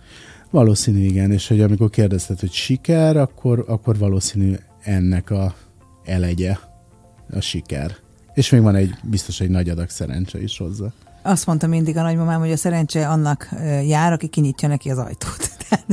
[0.50, 5.54] Valószínű igen, és hogy amikor kérdezted, hogy siker, akkor, akkor valószínű ennek a
[6.04, 6.56] elegye
[7.32, 7.96] a siker.
[8.34, 10.86] És még van egy, biztos egy nagy adag szerencse is hozzá.
[11.22, 13.48] Azt mondta mindig a nagymamám, hogy a szerencse annak
[13.86, 15.50] jár, aki kinyitja neki az ajtót.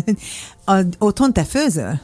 [0.66, 2.00] a, otthon te főzöl?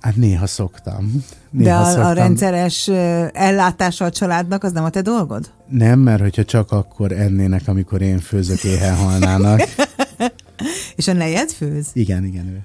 [0.00, 1.24] Hát néha szoktam.
[1.50, 2.06] Néha De a, szoktam.
[2.06, 2.88] a rendszeres
[3.32, 5.50] ellátása a családnak az nem a te dolgod?
[5.68, 9.60] Nem, mert hogyha csak akkor ennének, amikor én főzök, éhen halnának.
[10.96, 11.86] És a nejed főz?
[11.92, 12.64] Igen, igen, ő.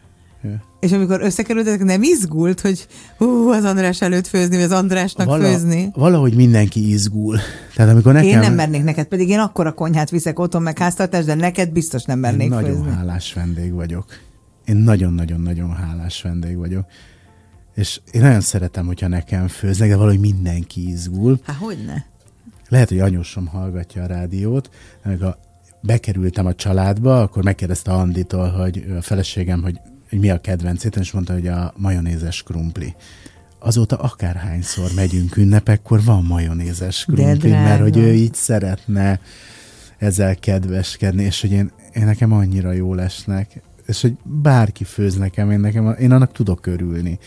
[0.50, 0.62] ő.
[0.80, 5.44] És amikor összekerültetek, nem izgult, hogy hú, az András előtt főzni, vagy az Andrásnak Vala,
[5.44, 5.92] főzni?
[5.94, 7.38] Valahogy mindenki izgul.
[7.76, 8.30] Tehát amikor nekem...
[8.30, 11.72] Én nem mernék neked, pedig én akkor a konyhát viszek otthon, meg háztartás, de neked
[11.72, 12.92] biztos nem mernék én nagyon főzni.
[12.92, 14.06] hálás vendég vagyok.
[14.66, 16.86] Én nagyon-nagyon-nagyon hálás vendég vagyok.
[17.76, 21.40] És én nagyon szeretem, hogyha nekem főznek, de valahogy mindenki izgul.
[21.44, 21.96] Hát hogy ne?
[22.70, 24.70] Lehet, hogy anyósom hallgatja a rádiót,
[25.04, 25.38] a
[25.82, 31.12] bekerültem a családba, akkor megkérdezte Anditól, hogy a feleségem, hogy, hogy mi a kedvencét, és
[31.12, 32.96] mondta, hogy a majonézes krumpli.
[33.60, 39.20] Azóta akárhányszor megyünk ünnepekkor, van majonézes krumpli, mert hogy ő így szeretne
[39.98, 45.52] ezzel kedveskedni, és hogy én, én nekem annyira jó lesnek, és hogy bárki főz nekem,
[45.52, 47.10] én, nekem, én annak tudok örülni.
[47.10, 47.20] Én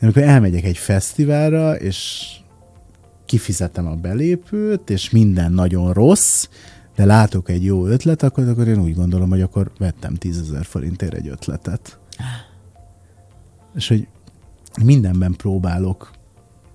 [0.00, 2.28] amikor elmegyek egy fesztiválra, és
[3.26, 6.48] kifizetem a belépőt, és minden nagyon rossz,
[7.00, 11.14] de látok egy jó ötlet, akkor, akkor én úgy gondolom, hogy akkor vettem tízezer forintért
[11.14, 11.98] egy ötletet.
[13.74, 14.08] És hogy
[14.84, 16.10] mindenben próbálok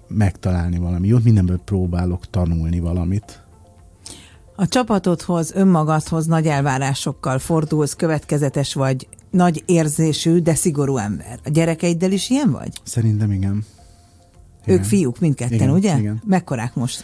[0.08, 3.44] megtalálni valami jót, mindenben próbálok tanulni valamit.
[4.56, 11.40] A csapatodhoz, önmagadhoz nagy elvárásokkal fordulsz, következetes vagy, nagy érzésű, de szigorú ember.
[11.44, 12.82] A gyerekeiddel is ilyen vagy?
[12.84, 13.66] Szerintem igen.
[14.64, 14.78] igen.
[14.78, 15.98] Ők fiúk mindketten, igen, ugye?
[15.98, 16.22] Igen.
[16.26, 17.04] Mekkorák most?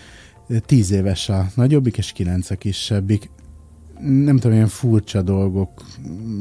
[0.60, 3.30] Tíz éves a nagyobbik, és kilenc a kisebbik.
[4.00, 5.86] Nem tudom, ilyen furcsa dolgok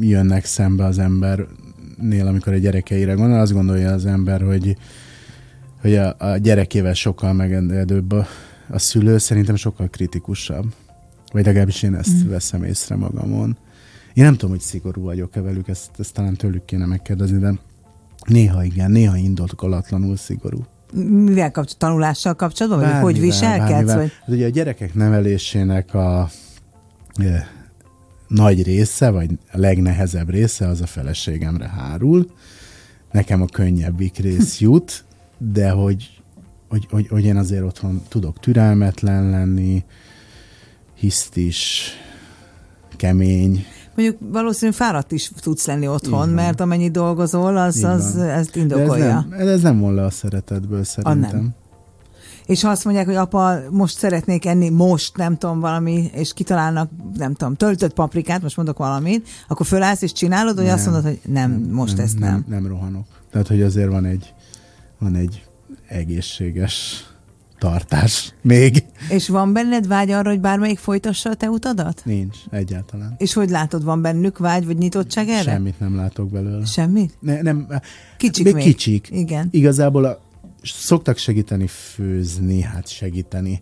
[0.00, 3.40] jönnek szembe az embernél, amikor a gyerekeire gondol.
[3.40, 4.76] Azt gondolja az ember, hogy,
[5.80, 8.26] hogy a, a gyerekével sokkal megengedőbb a,
[8.68, 10.74] a szülő, szerintem sokkal kritikusabb.
[11.32, 12.28] Vagy legalábbis én ezt mm.
[12.28, 13.58] veszem észre magamon.
[14.14, 17.58] Én nem tudom, hogy szigorú vagyok-e velük, ezt, ezt talán tőlük kéne megkérdezni, de
[18.26, 23.92] néha igen, néha indokolatlanul szigorú mivel kapcsolatban, tanulással kapcsolatban, vagy hogy viselkedsz?
[23.92, 24.12] Vagy?
[24.20, 26.28] Hát ugye a gyerekek nevelésének a
[27.14, 27.48] e,
[28.28, 32.26] nagy része, vagy a legnehezebb része az a feleségemre hárul.
[33.10, 35.04] Nekem a könnyebbik rész jut,
[35.38, 36.22] de hogy,
[36.68, 39.84] hogy, hogy, hogy én azért otthon tudok türelmetlen lenni,
[40.94, 41.92] hisztis,
[42.96, 43.64] kemény,
[44.00, 49.26] mondjuk valószínűleg fáradt is tudsz lenni otthon, mert amennyi dolgozol, az, az ezt indokolja.
[49.28, 51.30] De ez, nem, ez nem von le a szeretetből szerintem.
[51.30, 51.54] A nem.
[52.46, 56.90] És ha azt mondják, hogy apa, most szeretnék enni, most, nem tudom, valami, és kitalálnak,
[57.16, 61.02] nem tudom, töltött paprikát, most mondok valamit, akkor fölállsz és csinálod, vagy nem, azt mondod,
[61.02, 62.30] hogy nem, nem most nem, ezt nem.
[62.30, 62.44] nem.
[62.48, 63.06] Nem rohanok.
[63.30, 64.34] Tehát, hogy azért van egy,
[64.98, 65.44] van egy
[65.86, 67.04] egészséges
[67.60, 68.84] tartás még.
[69.10, 72.02] És van benned vágy arra, hogy bármelyik folytassa a te utadat?
[72.04, 73.14] Nincs, egyáltalán.
[73.18, 75.50] És hogy látod, van bennük vágy, vagy nyitottság erre?
[75.50, 76.64] Semmit nem látok belőle.
[76.64, 77.14] Semmit?
[77.20, 77.66] Ne, nem,
[78.16, 78.64] kicsik még, még.
[78.64, 79.08] kicsik.
[79.10, 79.48] Igen.
[79.50, 80.20] Igazából a,
[80.62, 83.60] szoktak segíteni főzni, hát segíteni,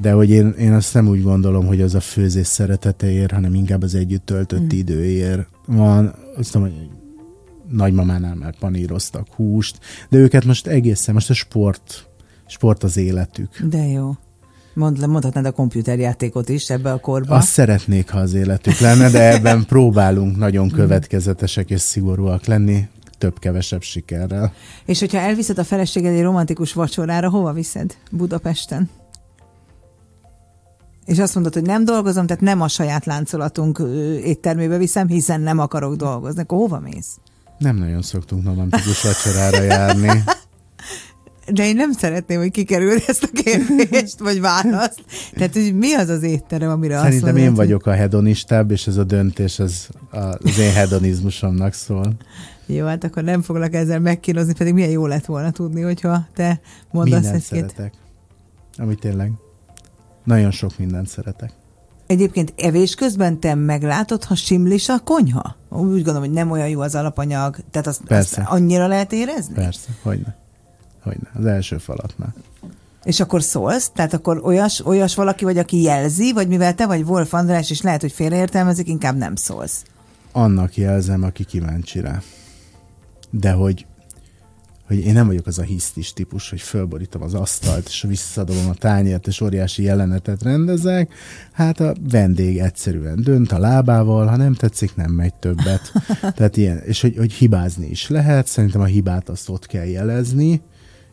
[0.00, 3.82] de hogy én, én azt nem úgy gondolom, hogy az a főzés szereteteért, hanem inkább
[3.82, 4.78] az együtt töltött mm.
[4.78, 6.14] időért van.
[6.36, 6.88] Azt mondom, hogy
[7.70, 12.05] nagymamánál már paníroztak húst, de őket most egészen, most a sport
[12.46, 13.62] sport az életük.
[13.62, 14.12] De jó.
[14.74, 17.34] Mond, mondhatnád a komputerjátékot is ebbe a korba.
[17.34, 23.82] Azt szeretnék, ha az életük lenne, de ebben próbálunk nagyon következetesek és szigorúak lenni, több-kevesebb
[23.82, 24.52] sikerrel.
[24.84, 28.90] És hogyha elviszed a feleséged egy romantikus vacsorára, hova viszed Budapesten?
[31.04, 33.82] És azt mondod, hogy nem dolgozom, tehát nem a saját láncolatunk
[34.24, 36.40] éttermébe viszem, hiszen nem akarok dolgozni.
[36.40, 37.18] Akkor hova mész?
[37.58, 40.24] Nem nagyon szoktunk romantikus vacsorára járni.
[41.52, 45.04] De én nem szeretném, hogy kikerül ezt a kérdést, vagy választ.
[45.32, 48.86] Tehát, hogy mi az az étterem, amire Szerintem azt mondod, én vagyok a hedonistább, és
[48.86, 52.12] ez a döntés az, az én hedonizmusomnak szól.
[52.66, 56.60] Jó, hát akkor nem foglak ezzel megkínozni, pedig milyen jó lett volna tudni, hogyha te
[56.90, 57.92] mondasz mindent egy szeretek.
[58.76, 59.32] Ami tényleg.
[60.24, 61.52] Nagyon sok mindent szeretek.
[62.06, 65.56] Egyébként evés közben te meglátod, ha simlis a konyha?
[65.68, 69.54] Úgy gondolom, hogy nem olyan jó az alapanyag, tehát azt, azt annyira lehet érezni?
[69.54, 70.36] Persze, hogyne.
[71.06, 72.34] Hogyne, az első falatnál.
[73.04, 73.90] És akkor szólsz?
[73.94, 77.82] Tehát akkor olyas, olyas valaki vagy, aki jelzi, vagy mivel te vagy Wolf András, és
[77.82, 79.84] lehet, hogy félreértelmezik, inkább nem szólsz.
[80.32, 82.22] Annak jelzem, aki kíváncsi rá.
[83.30, 83.86] De hogy
[84.86, 88.74] hogy én nem vagyok az a hisztis típus, hogy fölborítom az asztalt, és visszadobom a
[88.74, 91.14] tányért, és óriási jelenetet rendezek.
[91.52, 95.92] Hát a vendég egyszerűen dönt a lábával, ha nem tetszik, nem megy többet.
[96.36, 100.62] Tehát ilyen, és hogy, hogy hibázni is lehet, szerintem a hibát azt ott kell jelezni,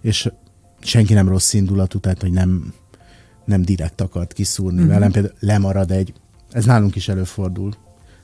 [0.03, 0.31] és
[0.79, 2.73] senki nem rossz indulatú, tehát hogy nem,
[3.45, 4.93] nem direkt akart kiszúrni uh-huh.
[4.93, 6.13] velem, például lemarad egy,
[6.51, 7.73] ez nálunk is előfordul,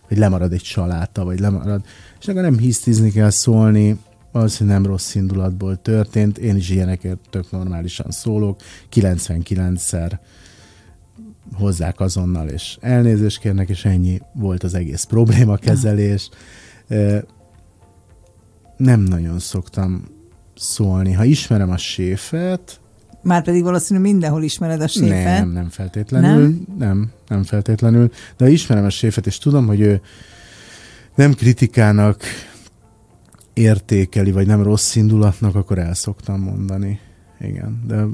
[0.02, 1.86] hogy lemarad egy saláta, vagy lemarad,
[2.20, 3.98] és akkor nem hisztizni kell szólni,
[4.32, 8.62] valószínűleg nem rossz indulatból történt, én is ilyeneket tök normálisan szólok,
[8.94, 10.20] 99-szer
[11.54, 16.30] hozzák azonnal, és elnézést kérnek, és ennyi volt az egész problémakezelés.
[18.78, 20.18] Nem nagyon szoktam
[20.60, 21.14] szólni.
[21.14, 22.80] Ha ismerem a séfet,
[23.22, 25.24] már pedig valószínű mindenhol ismered a séfet.
[25.24, 26.42] Nem, nem feltétlenül.
[26.42, 26.66] Nem?
[26.78, 28.08] Nem, nem feltétlenül.
[28.38, 30.02] De ha ismerem a séfet, és tudom, hogy ő
[31.16, 32.24] nem kritikának
[33.54, 37.00] értékeli, vagy nem rossz indulatnak, akkor el szoktam mondani.
[37.40, 38.06] Igen, de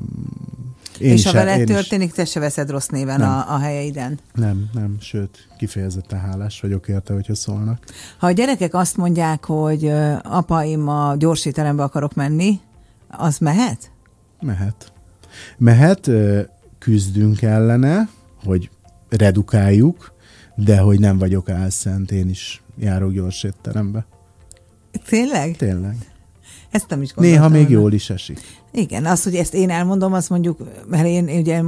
[1.00, 2.14] én és ha veled történik, is...
[2.14, 4.20] te se veszed rossz néven a, a helyeiden?
[4.34, 7.84] Nem, nem, sőt, kifejezetten hálás vagyok érte, hogyha szólnak.
[8.18, 9.92] Ha a gyerekek azt mondják, hogy
[10.24, 12.60] apaim a gyorsítelembe akarok menni,
[13.10, 13.92] az mehet?
[14.42, 14.94] Mehet.
[15.58, 16.10] Mehet,
[16.80, 18.10] küzdünk ellene,
[18.44, 18.70] hogy
[19.10, 20.14] redukáljuk,
[20.56, 24.06] de hogy nem vagyok álszent, én is járok gyors étterembe.
[25.06, 25.56] Tényleg?
[25.56, 25.96] Tényleg.
[26.76, 27.42] Ezt nem is gondoltam.
[27.42, 28.40] Néha még jól is esik.
[28.72, 30.58] Igen, az, hogy ezt én elmondom, azt mondjuk,
[30.88, 31.62] mert én, én ugye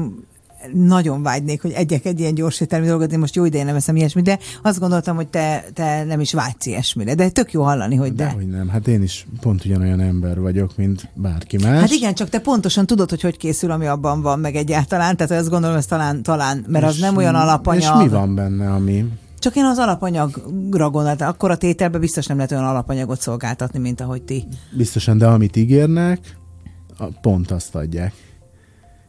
[0.73, 3.95] nagyon vágynék, hogy egyek egy ilyen gyors ételmi dolgot, én most jó idején nem veszem
[3.95, 7.15] ilyesmit, de azt gondoltam, hogy te, te nem is vágysz ilyesmire.
[7.15, 8.23] De tök jó hallani, hogy de.
[8.23, 11.79] Dehogy nem, hát én is pont ugyanolyan ember vagyok, mint bárki más.
[11.79, 15.31] Hát igen, csak te pontosan tudod, hogy hogy készül, ami abban van, meg egyáltalán, tehát
[15.31, 17.81] azt gondolom, ez talán, talán mert és, az nem olyan alapanyag.
[17.81, 19.05] És mi van benne, ami
[19.39, 24.01] csak én az alapanyagra gondoltam, akkor a tételben biztos nem lehet olyan alapanyagot szolgáltatni, mint
[24.01, 24.47] ahogy ti.
[24.71, 26.37] Biztosan, de amit ígérnek,
[27.21, 28.13] pont azt adják.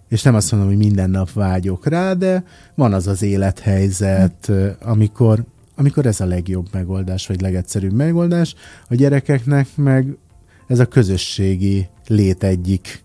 [0.09, 4.89] És nem azt mondom, hogy minden nap vágyok rá, de van az az élethelyzet, hm.
[4.89, 5.45] amikor,
[5.77, 8.55] amikor ez a legjobb megoldás, vagy legegyszerűbb megoldás.
[8.89, 10.17] A gyerekeknek meg
[10.67, 13.05] ez a közösségi lét egyik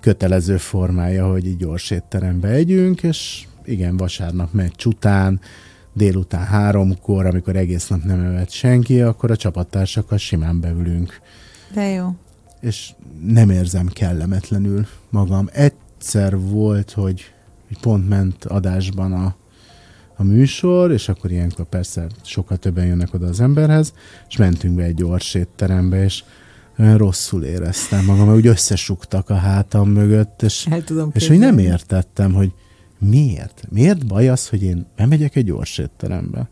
[0.00, 5.40] kötelező formája, hogy egy gyors étterembe együnk, és igen, vasárnap meccs után
[5.94, 11.20] délután háromkor, amikor egész nap nem evett senki, akkor a csapattársakkal simán beülünk.
[11.74, 12.14] De jó.
[12.60, 12.92] És
[13.24, 15.48] nem érzem kellemetlenül magam.
[15.52, 17.32] Egyszer volt, hogy,
[17.80, 19.36] pont ment adásban a,
[20.16, 23.92] a műsor, és akkor ilyenkor persze sokkal többen jönnek oda az emberhez,
[24.28, 26.24] és mentünk be egy gyors étterembe, és
[26.78, 30.68] olyan rosszul éreztem magam, mert úgy összesugtak a hátam mögött, és,
[31.12, 32.52] és hogy nem értettem, hogy
[33.08, 33.64] Miért?
[33.70, 36.48] Miért baj az, hogy én bemegyek egy gyors étterembe?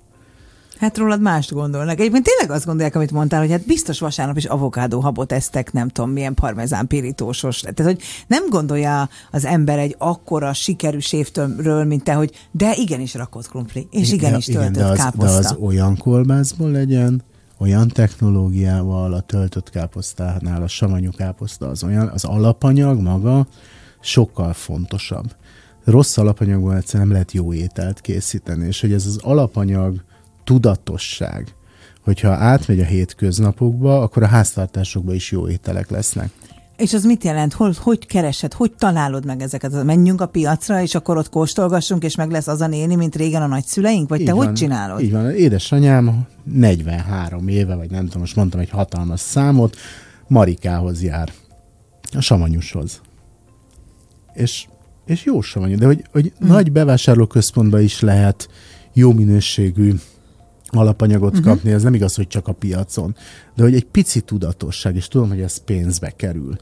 [0.78, 1.98] Hát rólad mást gondolnak.
[2.00, 5.88] Egyébként tényleg azt gondolják, amit mondtál, hogy hát biztos vasárnap is avokádó habot esztek, nem
[5.88, 7.60] tudom, milyen parmezán pirítósos.
[7.60, 13.14] Tehát, hogy nem gondolja az ember egy akkora sikerű séftől, mint te, hogy de igenis
[13.14, 15.40] rakott krumpli, és igenis de, töltött igen, de az, káposzta.
[15.40, 17.22] De az olyan kolbászból legyen,
[17.58, 23.46] olyan technológiával, a töltött káposztánál a savanyú káposzta az olyan, az alapanyag maga
[24.00, 25.34] sokkal fontosabb
[25.84, 30.04] rossz alapanyagból egyszerűen nem lehet jó ételt készíteni, és hogy ez az alapanyag
[30.44, 31.54] tudatosság,
[32.00, 36.30] hogyha átmegy a hétköznapokba, akkor a háztartásokban is jó ételek lesznek.
[36.76, 37.52] És az mit jelent?
[37.52, 38.52] Hol, hogy keresed?
[38.52, 39.84] Hogy találod meg ezeket?
[39.84, 43.42] Menjünk a piacra, és akkor ott kóstolgassunk, és meg lesz az a néni, mint régen
[43.42, 44.08] a nagyszüleink?
[44.08, 45.00] Vagy így te van, hogy csinálod?
[45.00, 45.30] Így van.
[45.30, 49.76] Édesanyám 43 éve, vagy nem tudom, most mondtam egy hatalmas számot,
[50.26, 51.32] Marikához jár.
[52.12, 53.00] A Samanyushoz.
[54.32, 54.66] És
[55.12, 56.48] és jó savanyú, de hogy, hogy mm.
[56.48, 58.48] nagy bevásárlóközpontban is lehet
[58.92, 59.94] jó minőségű
[60.66, 61.46] alapanyagot uh-huh.
[61.46, 63.16] kapni, ez nem igaz, hogy csak a piacon,
[63.56, 66.56] de hogy egy pici tudatosság, és tudom, hogy ez pénzbe kerül,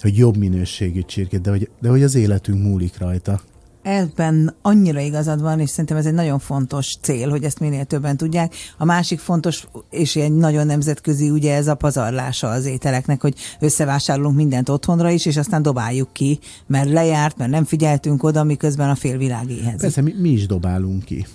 [0.00, 3.40] hogy jobb minőségű csirkét, de hogy, de hogy az életünk múlik rajta
[3.82, 8.16] ebben annyira igazad van, és szerintem ez egy nagyon fontos cél, hogy ezt minél többen
[8.16, 8.54] tudják.
[8.78, 14.36] A másik fontos, és egy nagyon nemzetközi, ugye ez a pazarlása az ételeknek, hogy összevásárolunk
[14.36, 18.94] mindent otthonra is, és aztán dobáljuk ki, mert lejárt, mert nem figyeltünk oda, miközben a
[18.94, 19.80] félvilág éhez.
[19.80, 21.26] Persze, mi, mi is dobálunk ki.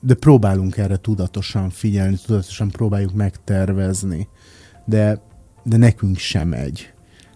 [0.00, 4.28] De próbálunk erre tudatosan figyelni, tudatosan próbáljuk megtervezni.
[4.84, 5.20] De,
[5.62, 6.92] de nekünk sem egy.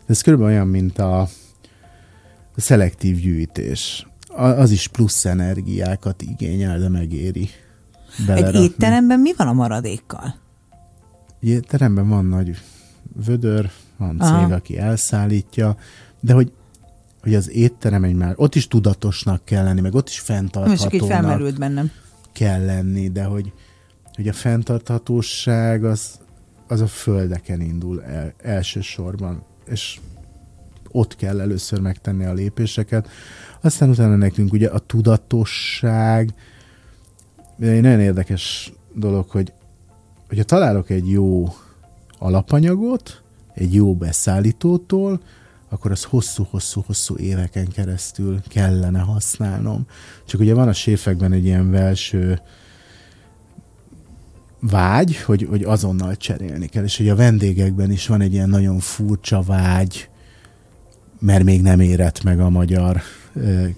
[0.06, 1.28] Ez körülbelül olyan, mint a
[2.56, 7.48] szelektív gyűjtés az is plusz energiákat igényel, de megéri.
[8.26, 8.58] Belerakni.
[8.58, 10.34] Egy étteremben mi van a maradékkal?
[11.40, 12.56] Egy étteremben van nagy
[13.24, 14.54] vödör, van cég, Aha.
[14.54, 15.76] aki elszállítja,
[16.20, 16.52] de hogy
[17.22, 21.90] hogy az étterem egy már, ott is tudatosnak kell lenni, meg ott is fenntarthatónak bennem.
[22.32, 23.52] kell lenni, de hogy,
[24.14, 26.20] hogy a fenntarthatóság az,
[26.68, 30.00] az a földeken indul el, elsősorban, és
[30.92, 33.08] ott kell először megtenni a lépéseket.
[33.60, 36.34] Aztán utána nekünk ugye a tudatosság,
[37.58, 39.52] egy nagyon érdekes dolog, hogy
[40.28, 41.54] hogyha találok egy jó
[42.18, 43.22] alapanyagot,
[43.54, 45.20] egy jó beszállítótól,
[45.68, 49.86] akkor az hosszú-hosszú-hosszú éveken keresztül kellene használnom.
[50.26, 52.40] Csak ugye van a séfekben egy ilyen belső
[54.60, 58.78] vágy, hogy, hogy azonnal cserélni kell, és hogy a vendégekben is van egy ilyen nagyon
[58.78, 60.08] furcsa vágy,
[61.22, 63.00] mert még nem érett meg a magyar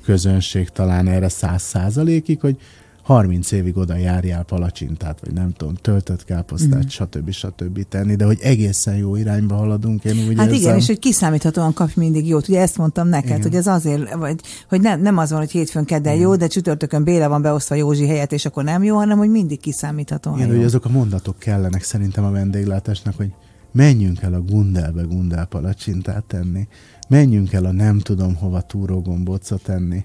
[0.05, 2.57] közönség talán erre száz százalékig, hogy
[3.03, 6.89] 30 évig oda járjál palacsintát, vagy nem tudom, töltött káposztát, mm.
[6.89, 7.31] stb.
[7.31, 7.89] stb.
[7.89, 10.61] tenni, de hogy egészen jó irányba haladunk, én úgy Hát érzem.
[10.61, 12.49] igen, és hogy kiszámíthatóan kapj mindig jót.
[12.49, 13.43] Ugye ezt mondtam neked, igen.
[13.43, 17.05] hogy ez azért, vagy, hogy nem, nem az van, hogy hétfőn kedden jó, de csütörtökön
[17.05, 20.57] Béla van beosztva Józsi helyet, és akkor nem jó, hanem hogy mindig kiszámíthatóan igen, jó.
[20.57, 23.33] hogy azok a mondatok kellenek szerintem a vendéglátásnak, hogy
[23.73, 26.69] menjünk el a Gundelbe Gundel palacsintát tenni,
[27.09, 30.05] menjünk el a nem tudom hova túrógombócot tenni,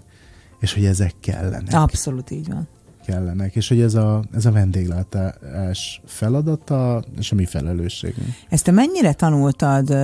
[0.59, 1.73] és hogy ezek kellenek.
[1.73, 2.67] Abszolút így van
[3.09, 8.27] kellenek, és hogy ez a, ez a vendéglátás feladata, és a mi felelősségünk.
[8.49, 9.95] Ezt te mennyire tanultad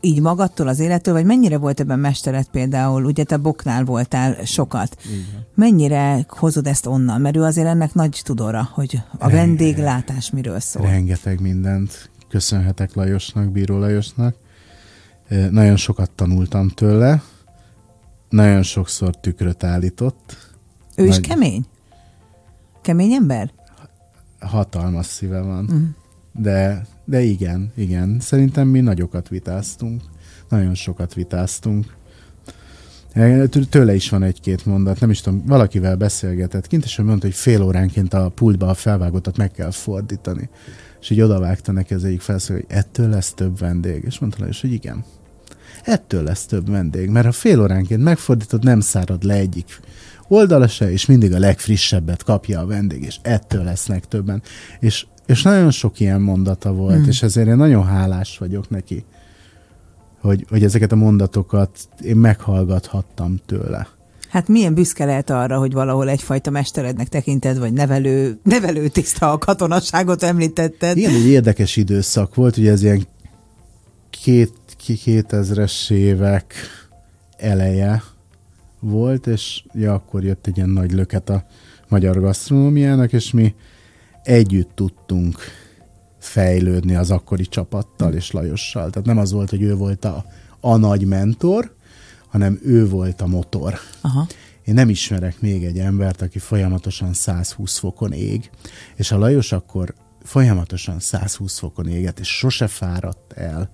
[0.00, 4.96] így magadtól az élettől, vagy mennyire volt ebben mesteret például, ugye te Boknál voltál sokat.
[5.04, 5.44] Igen.
[5.54, 7.20] Mennyire hozod ezt onnan?
[7.20, 10.86] Mert ő azért ennek nagy tudora, hogy a vendéglátás miről szól.
[10.86, 14.34] Rengeteg mindent köszönhetek Lajosnak, Bíró Lajosnak.
[15.50, 17.22] Nagyon sokat tanultam tőle,
[18.28, 20.36] nagyon sokszor tükröt állított.
[20.96, 21.18] Ő Nagy...
[21.18, 21.66] is kemény?
[22.82, 23.52] Kemény ember?
[24.40, 25.64] Hatalmas szíve van.
[25.64, 25.82] Uh-huh.
[26.32, 28.20] De, de igen, igen.
[28.20, 30.02] Szerintem mi nagyokat vitáztunk.
[30.48, 31.94] Nagyon sokat vitáztunk.
[33.70, 37.34] Tőle is van egy-két mondat, nem is tudom, valakivel beszélgetett kint, és ő mondta, hogy
[37.34, 40.48] fél óránként a pultba a felvágottat meg kell fordítani.
[41.00, 44.04] És így odavágta neki az egyik felszól, hogy ettől lesz több vendég.
[44.04, 45.04] És mondta hogy igen.
[45.86, 49.80] Ettől lesz több vendég, mert ha fél óránként megfordítod, nem szárad le egyik
[50.28, 54.42] oldala se, és mindig a legfrissebbet kapja a vendég, és ettől lesznek többen.
[54.80, 57.08] És, és nagyon sok ilyen mondata volt, mm.
[57.08, 59.04] és ezért én nagyon hálás vagyok neki,
[60.20, 61.70] hogy, hogy ezeket a mondatokat
[62.00, 63.88] én meghallgathattam tőle.
[64.28, 69.38] Hát milyen büszke lehet arra, hogy valahol egyfajta mesterednek tekinted, vagy nevelő, nevelő tiszta a
[69.38, 70.96] katonasságot említetted.
[70.96, 73.06] Igen, egy érdekes időszak volt, ugye ez ilyen
[74.10, 74.52] két,
[74.86, 76.54] 2000-es évek
[77.36, 78.02] eleje,
[78.80, 81.44] volt, és ja, akkor jött egy ilyen nagy löket a
[81.88, 83.54] magyar gasztronómiának, és mi
[84.22, 85.38] együtt tudtunk
[86.18, 88.90] fejlődni az akkori csapattal és Lajossal.
[88.90, 90.24] Tehát nem az volt, hogy ő volt a,
[90.60, 91.74] a nagy mentor,
[92.28, 93.74] hanem ő volt a motor.
[94.00, 94.26] Aha.
[94.64, 98.50] Én nem ismerek még egy embert, aki folyamatosan 120 fokon ég,
[98.96, 103.70] és a Lajos akkor folyamatosan 120 fokon éget, és sose fáradt el,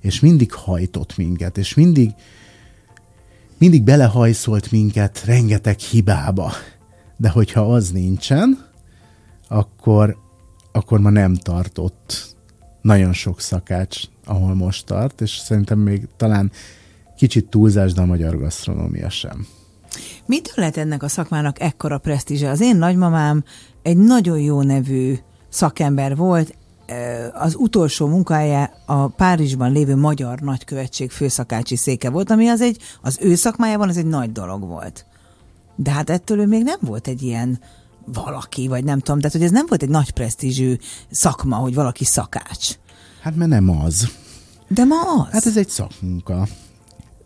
[0.00, 2.10] és mindig hajtott minket, és mindig
[3.58, 6.52] mindig belehajszolt minket rengeteg hibába.
[7.16, 8.66] De hogyha az nincsen,
[9.48, 10.16] akkor,
[10.72, 12.36] akkor ma nem tartott
[12.82, 16.52] nagyon sok szakács, ahol most tart, és szerintem még talán
[17.16, 19.46] kicsit túlzás, de a magyar gasztronómia sem.
[20.26, 22.50] Mitől lehet ennek a szakmának ekkora presztízse?
[22.50, 23.44] Az én nagymamám
[23.82, 25.14] egy nagyon jó nevű
[25.48, 26.54] szakember volt,
[27.32, 33.18] az utolsó munkája a Párizsban lévő magyar nagykövetség főszakácsi széke volt, ami az egy, az
[33.20, 35.06] ő szakmájában az egy nagy dolog volt.
[35.76, 37.60] De hát ettől ő még nem volt egy ilyen
[38.04, 40.76] valaki, vagy nem tudom, tehát hogy ez nem volt egy nagy presztízsű
[41.10, 42.68] szakma, hogy valaki szakács.
[43.20, 44.08] Hát mert nem az.
[44.68, 45.32] De ma az.
[45.32, 46.46] Hát ez egy szakmunka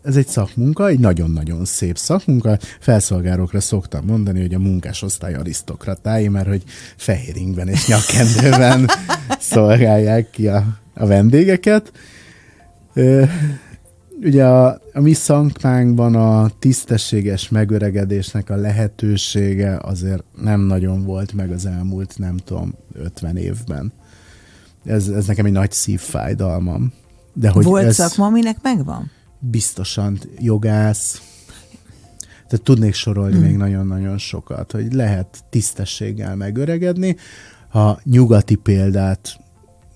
[0.03, 2.57] ez egy szakmunka, egy nagyon-nagyon szép szakmunka.
[2.79, 6.63] Felszolgálókra szoktam mondani, hogy a munkásosztály arisztokratái, mert hogy
[6.97, 8.89] fehéringben és nyakendőben
[9.39, 11.91] szolgálják ki a, a vendégeket.
[14.21, 21.51] Ugye a, a mi szakmánkban a tisztességes megöregedésnek a lehetősége azért nem nagyon volt meg
[21.51, 23.93] az elmúlt, nem tudom, 50 évben.
[24.85, 26.93] Ez, ez nekem egy nagy szívfájdalmam.
[27.33, 27.95] De hogy volt ez...
[27.95, 29.11] szakma, aminek megvan?
[29.41, 31.21] Biztosan jogász,
[32.47, 33.43] tehát tudnék sorolni hmm.
[33.43, 37.15] még nagyon-nagyon sokat, hogy lehet tisztességgel megöregedni.
[37.69, 39.39] Ha nyugati példát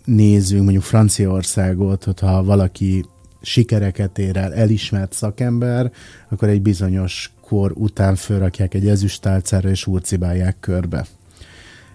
[0.05, 3.05] nézünk, mondjuk Franciaországot, hogyha valaki
[3.41, 5.91] sikereket ér el, elismert szakember,
[6.29, 11.05] akkor egy bizonyos akkor után fölrakják egy ezüstálcára és urcibálják körbe.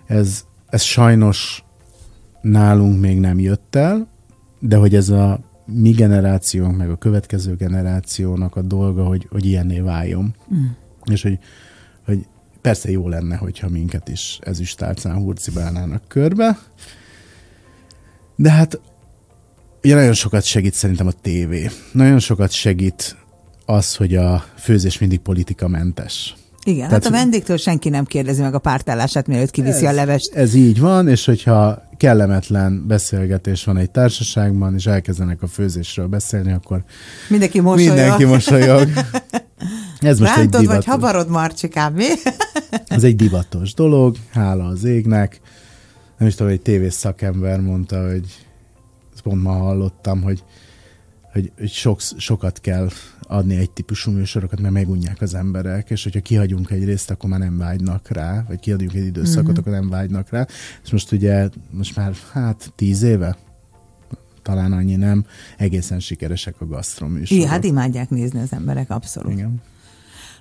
[0.06, 1.64] Ez, ez sajnos
[2.40, 4.08] nálunk még nem jött el,
[4.58, 5.40] de hogy ez a
[5.72, 10.34] mi generációnk, meg a következő generációnak a dolga, hogy, hogy ilyenné váljon.
[10.54, 10.64] Mm.
[11.12, 11.38] És hogy,
[12.04, 12.26] hogy
[12.60, 16.58] persze jó lenne, hogyha minket is ezüstálcán hurcibálnának körbe,
[18.36, 18.80] de hát
[19.82, 21.70] ugye nagyon sokat segít szerintem a tévé.
[21.92, 23.16] Nagyon sokat segít
[23.66, 26.34] az, hogy a főzés mindig politikamentes.
[26.64, 29.94] Igen, Tehát, hát a vendégtől senki nem kérdezi meg a pártállását, mielőtt kiviszi ez, a
[29.94, 30.34] levest.
[30.34, 36.52] Ez így van, és hogyha kellemetlen beszélgetés van egy társaságban, és elkezdenek a főzésről beszélni,
[36.52, 36.84] akkor
[37.28, 37.94] mindenki mosolyog.
[37.94, 38.88] Mindenki mosolyog.
[40.00, 40.84] Ez most Rántod, egy divatos.
[40.84, 42.06] vagy habarod, Marcsikám, mi?
[42.86, 45.40] ez egy divatos dolog, hála az égnek.
[46.18, 48.46] Nem is tudom, egy tévés szakember mondta, hogy
[49.22, 50.42] pont ma hallottam, hogy,
[51.32, 52.88] hogy, hogy sok, sokat kell
[53.20, 57.38] adni egy típusú műsorokat, mert megunják az emberek, és hogyha kihagyunk egy részt, akkor már
[57.38, 59.58] nem vágynak rá, vagy kiadjunk egy időszakot, mm-hmm.
[59.58, 60.46] akkor nem vágynak rá.
[60.84, 63.36] És most ugye, most már hát tíz éve,
[64.42, 65.24] talán annyi nem,
[65.56, 67.30] egészen sikeresek a gasztroműsorok.
[67.30, 69.32] Igen, hát imádják nézni az emberek, abszolút.
[69.32, 69.62] Igen.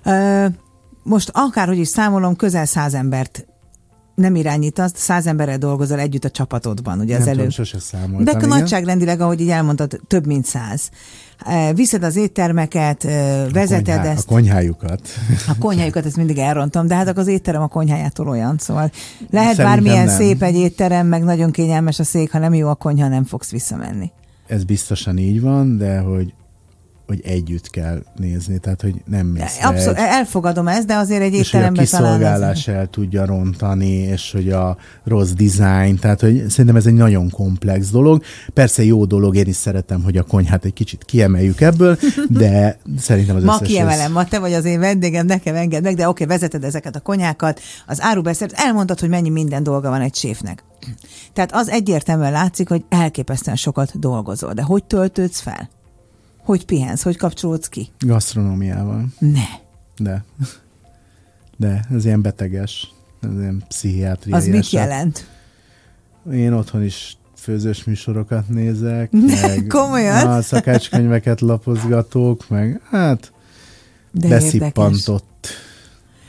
[0.04, 0.54] Uh,
[1.02, 3.46] most akárhogy is számolom, közel száz embert
[4.20, 7.48] nem irányítasz, száz emberrel dolgozol együtt a csapatodban, ugye az nem előbb.
[7.48, 10.90] Tudom, sose számoltam, De nagyságrendileg, ahogy így elmondtad, több mint száz.
[11.38, 14.26] E, viszed az éttermeket, e, vezeted a konyhá, ezt.
[14.26, 15.00] A konyhájukat.
[15.48, 18.90] A konyhájukat, ezt mindig elrontom, de hát akkor az étterem a konyhájától olyan, szóval
[19.30, 20.16] lehet Szerintem bármilyen nem.
[20.16, 23.50] szép egy étterem, meg nagyon kényelmes a szék, ha nem jó a konyha, nem fogsz
[23.50, 24.12] visszamenni.
[24.46, 26.32] Ez biztosan így van, de hogy
[27.10, 31.34] hogy együtt kell nézni, tehát hogy nem mész Abszolút, egy, elfogadom ezt, de azért egy
[31.34, 36.76] étteremben hogy a kiszolgálás el tudja rontani, és hogy a rossz design, tehát hogy szerintem
[36.76, 38.22] ez egy nagyon komplex dolog.
[38.54, 41.98] Persze jó dolog, én is szeretem, hogy a konyhát egy kicsit kiemeljük ebből,
[42.28, 44.12] de szerintem az Ma kiemelem, ez...
[44.12, 47.60] ma te vagy az én vendégem, nekem enged meg, de oké, vezeted ezeket a konyhákat,
[47.86, 50.64] az árubeszéd, elmondtad, hogy mennyi minden dolga van egy séfnek.
[51.32, 55.68] Tehát az egyértelműen látszik, hogy elképesztően sokat dolgozol, de hogy töltődsz fel?
[56.50, 57.02] Hogy pihensz?
[57.02, 57.88] Hogy kapcsolódsz ki?
[57.98, 59.06] Gasztronómiával.
[59.18, 59.44] Ne.
[59.96, 60.24] De.
[61.56, 62.92] De, ez ilyen beteges.
[63.20, 65.26] Ez ilyen pszichiátriai Az mit jelent?
[66.32, 70.26] Én otthon is főzős műsorokat nézek, ne, meg komolyan?
[70.26, 73.32] a szakácskönyveket lapozgatók, meg hát
[74.10, 75.46] De beszippantott.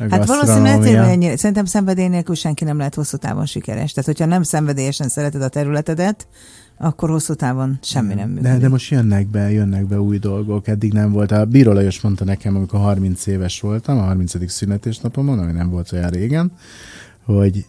[0.09, 3.91] Hát valószínűleg ennyire, szerintem szenvedély nélkül senki nem lehet hosszú távon sikeres.
[3.91, 6.27] Tehát, hogyha nem szenvedélyesen szereted a területedet,
[6.81, 8.51] akkor hosszú távon semmi nem működik.
[8.51, 11.31] De, de most jönnek be, jönnek be új dolgok, eddig nem volt.
[11.31, 14.51] A Bíró Lajos mondta nekem, amikor 30 éves voltam, a 30.
[14.51, 16.51] születésnapomon, ami nem volt olyan régen,
[17.23, 17.65] hogy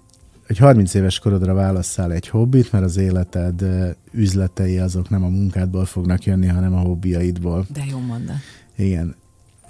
[0.47, 3.65] hogy 30 éves korodra válasszál egy hobbit, mert az életed
[4.11, 7.67] üzletei azok nem a munkádból fognak jönni, hanem a hobbiaidból.
[7.73, 8.37] De jó mondat.
[8.77, 9.15] Igen.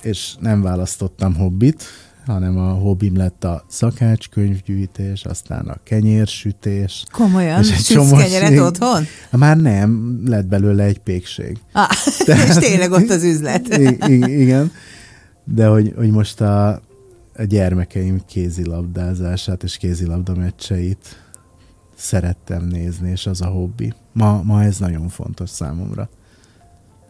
[0.03, 1.85] És nem választottam hobbit,
[2.27, 7.05] hanem a hobbim lett a szakácskönyvgyűjtés, aztán a kenyérsütés.
[7.13, 7.61] Komolyan?
[7.61, 9.05] És egy csomó kenyeret otthon?
[9.31, 11.59] Már nem, lett belőle egy pékség.
[11.73, 11.89] Ah,
[12.27, 13.77] Tehát, és tényleg ott az üzlet.
[14.43, 14.73] igen,
[15.45, 16.69] de hogy, hogy most a,
[17.37, 21.17] a gyermekeim kézilabdázását és kézilabda meccseit
[21.97, 23.93] szerettem nézni, és az a hobbi.
[24.13, 26.09] Ma, ma ez nagyon fontos számomra.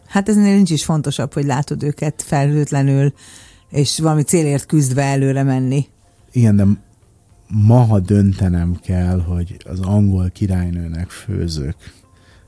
[0.07, 3.13] Hát ez nincs is fontosabb, hogy látod őket felhőtlenül
[3.73, 5.87] és valami célért küzdve előre menni.
[6.31, 6.65] Igen, de
[7.47, 11.75] ma, ha döntenem kell, hogy az angol királynőnek főzök,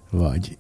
[0.10, 0.58] vagy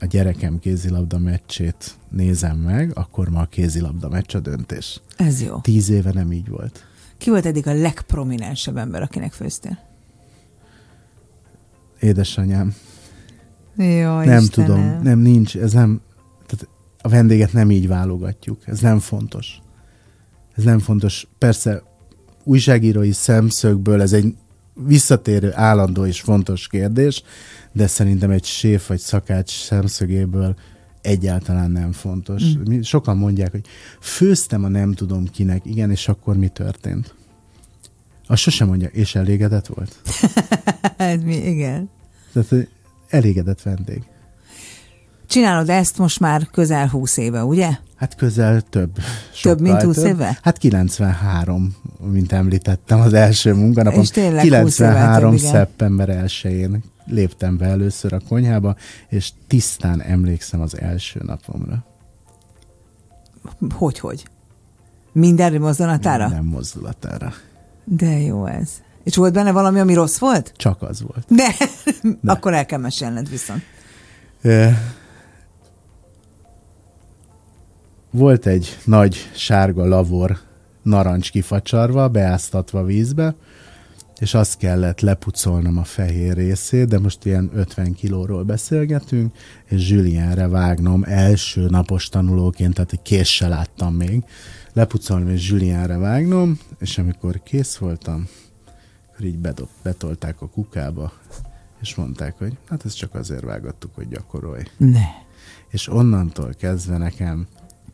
[0.00, 5.00] a gyerekem kézilabda meccsét nézem meg, akkor ma a kézilabda meccs a döntés.
[5.16, 5.58] Ez jó.
[5.58, 6.84] Tíz éve nem így volt.
[7.18, 9.78] Ki volt eddig a legprominensebb ember, akinek főztél?
[12.00, 12.74] Édesanyám.
[13.76, 14.48] Jó, nem Istenem.
[14.48, 16.00] tudom, nem nincs, ez nem,
[16.46, 16.68] tehát
[17.02, 19.60] a vendéget nem így válogatjuk, ez nem fontos
[20.56, 21.26] ez nem fontos.
[21.38, 21.82] Persze
[22.44, 24.34] újságírói szemszögből ez egy
[24.86, 27.22] visszatérő, állandó és fontos kérdés,
[27.72, 30.56] de szerintem egy séf vagy szakács szemszögéből
[31.00, 32.42] egyáltalán nem fontos.
[32.44, 32.80] Mm.
[32.80, 33.66] Sokan mondják, hogy
[34.00, 37.14] főztem a nem tudom kinek, igen, és akkor mi történt?
[38.26, 40.00] Azt sosem mondja, és elégedett volt?
[40.98, 41.90] hát mi, igen.
[42.32, 42.68] Tehát
[43.08, 44.02] elégedett vendég.
[45.26, 47.78] Csinálod ezt most már közel húsz éve, ugye?
[48.00, 48.90] Hát közel több.
[49.42, 50.38] Több, mint 20 éve?
[50.42, 54.00] Hát 93, mint említettem, az első munkanapom.
[54.00, 55.36] És tényleg 93.
[55.36, 58.76] szeptember 1-én léptem be először a konyhába,
[59.08, 61.84] és tisztán emlékszem az első napomra.
[63.70, 64.24] Hogy, hogy?
[65.12, 66.28] Minden mozdulatára?
[66.28, 67.32] Nem mozdulatára.
[67.84, 68.68] De jó ez.
[69.04, 70.52] És volt benne valami, ami rossz volt?
[70.56, 71.24] Csak az volt.
[71.28, 71.54] De,
[72.20, 72.32] De.
[72.32, 73.62] akkor el kell mesélned viszont.
[78.10, 80.38] Volt egy nagy sárga lavor
[80.82, 83.34] narancs kifacsarva, beáztatva vízbe,
[84.18, 90.48] és azt kellett lepucolnom a fehér részét, de most ilyen 50 kilóról beszélgetünk, és Julienre
[90.48, 94.24] vágnom első napos tanulóként, tehát egy késsel láttam még,
[94.72, 98.28] lepucolnom és Julienre vágnom, és amikor kész voltam,
[99.12, 101.12] akkor így bedob, betolták a kukába,
[101.80, 104.62] és mondták, hogy hát ezt csak azért vágattuk, hogy gyakorolj.
[104.76, 105.04] Ne.
[105.68, 107.46] És onnantól kezdve nekem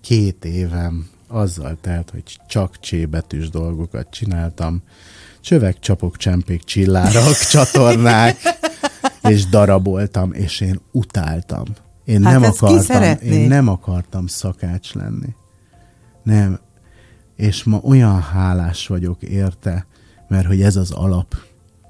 [0.07, 4.83] két évem azzal telt, hogy csak csébetűs dolgokat csináltam,
[5.41, 8.37] csövek, csapok, csempék, csillárok, csatornák,
[9.23, 11.65] és daraboltam, és én utáltam.
[12.05, 15.35] Én Hát nem akartam, én nem akartam szakács lenni.
[16.23, 16.61] Nem.
[17.37, 19.87] És ma olyan hálás vagyok érte,
[20.29, 21.37] mert hogy ez az alap.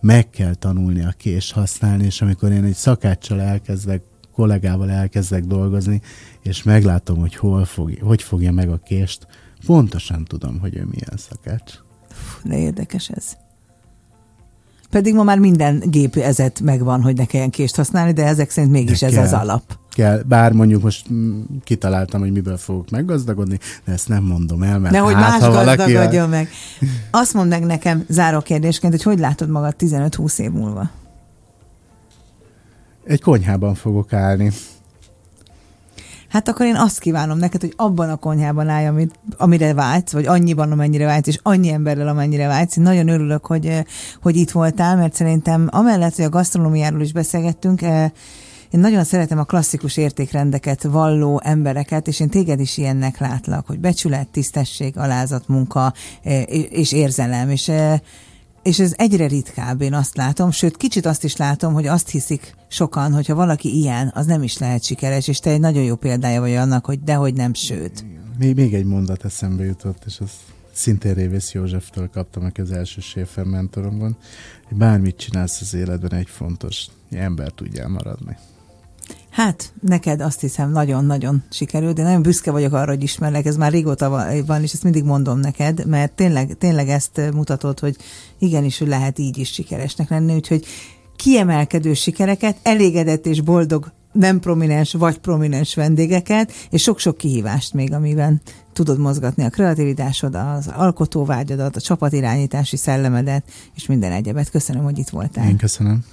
[0.00, 4.02] Meg kell tanulni a kést használni, és amikor én egy szakáccsal elkezdek,
[4.36, 6.00] kollégával elkezdek dolgozni,
[6.42, 9.26] és meglátom, hogy hol fog, hogy fogja meg a kést,
[9.66, 11.72] pontosan tudom, hogy ő milyen szakács.
[12.10, 13.36] Fú, de érdekes ez.
[14.90, 18.72] Pedig ma már minden gép ezet megvan, hogy ne kelljen kést használni, de ezek szerint
[18.72, 19.22] mégis De ez kell.
[19.22, 19.78] az alap.
[19.92, 24.78] kell, bár mondjuk most mm, kitaláltam, hogy miből fogok meggazdagodni, de ezt nem mondom el,
[24.78, 26.48] mert Nehogy hát, más ha valaki gazdagodjon meg.
[27.10, 30.90] Azt mondd meg nekem záró kérdésként, hogy hogy látod magad 15-20 év múlva?
[33.06, 34.50] Egy konyhában fogok állni.
[36.28, 40.26] Hát akkor én azt kívánom neked, hogy abban a konyhában állj, amit, amire vágysz, vagy
[40.26, 42.76] annyiban, amennyire vágysz, és annyi emberrel, amennyire vágysz.
[42.76, 43.82] Én nagyon örülök, hogy, eh,
[44.22, 48.10] hogy itt voltál, mert szerintem amellett, hogy a gasztronómiáról is beszélgettünk, eh,
[48.70, 53.78] én nagyon szeretem a klasszikus értékrendeket valló embereket, és én téged is ilyennek látlak, hogy
[53.78, 55.92] becsület, tisztesség, alázat, munka
[56.22, 57.70] eh, és érzelem, és
[58.66, 62.54] és ez egyre ritkább, én azt látom, sőt, kicsit azt is látom, hogy azt hiszik
[62.68, 66.40] sokan, hogyha valaki ilyen, az nem is lehet sikeres, és te egy nagyon jó példája
[66.40, 68.04] vagy annak, hogy dehogy nem, sőt.
[68.38, 70.30] Még, még egy mondat eszembe jutott, és az
[70.72, 74.16] szintén Révész Józseftől kaptam aki az első séfer mentoromban,
[74.68, 78.36] hogy bármit csinálsz az életben, egy fontos, ember tudjál maradni.
[79.36, 83.72] Hát, neked azt hiszem nagyon-nagyon sikerült, de nagyon büszke vagyok arra, hogy ismerlek, ez már
[83.72, 87.96] régóta va- van, és ezt mindig mondom neked, mert tényleg, tényleg ezt mutatod, hogy
[88.38, 90.64] igenis, hogy lehet így is sikeresnek lenni, úgyhogy
[91.16, 98.40] kiemelkedő sikereket, elégedett és boldog nem prominens vagy prominens vendégeket, és sok-sok kihívást még, amiben
[98.72, 104.50] tudod mozgatni a kreativitásod, az alkotóvágyadat, a csapatirányítási szellemedet, és minden egyebet.
[104.50, 105.48] Köszönöm, hogy itt voltál.
[105.48, 106.04] Én köszönöm.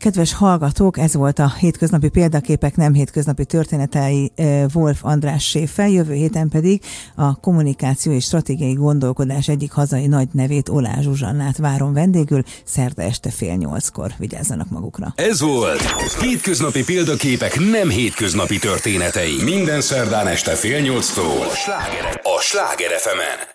[0.00, 6.14] Kedves hallgatók, ez volt a hétköznapi példaképek, nem hétköznapi történetei eh, Wolf András séffel, jövő
[6.14, 6.82] héten pedig
[7.14, 13.30] a kommunikáció és stratégiai gondolkodás egyik hazai nagy nevét Olá Zsuzsannát várom vendégül, szerda este
[13.30, 14.12] fél nyolckor.
[14.18, 15.12] Vigyázzanak magukra!
[15.16, 15.82] Ez volt
[16.20, 19.42] Hétköznapi példaképek nem hétköznapi történetei.
[19.44, 21.46] Minden szerdán este fél nyolctól.
[21.50, 23.48] A Sláger, a Sláger FM-en.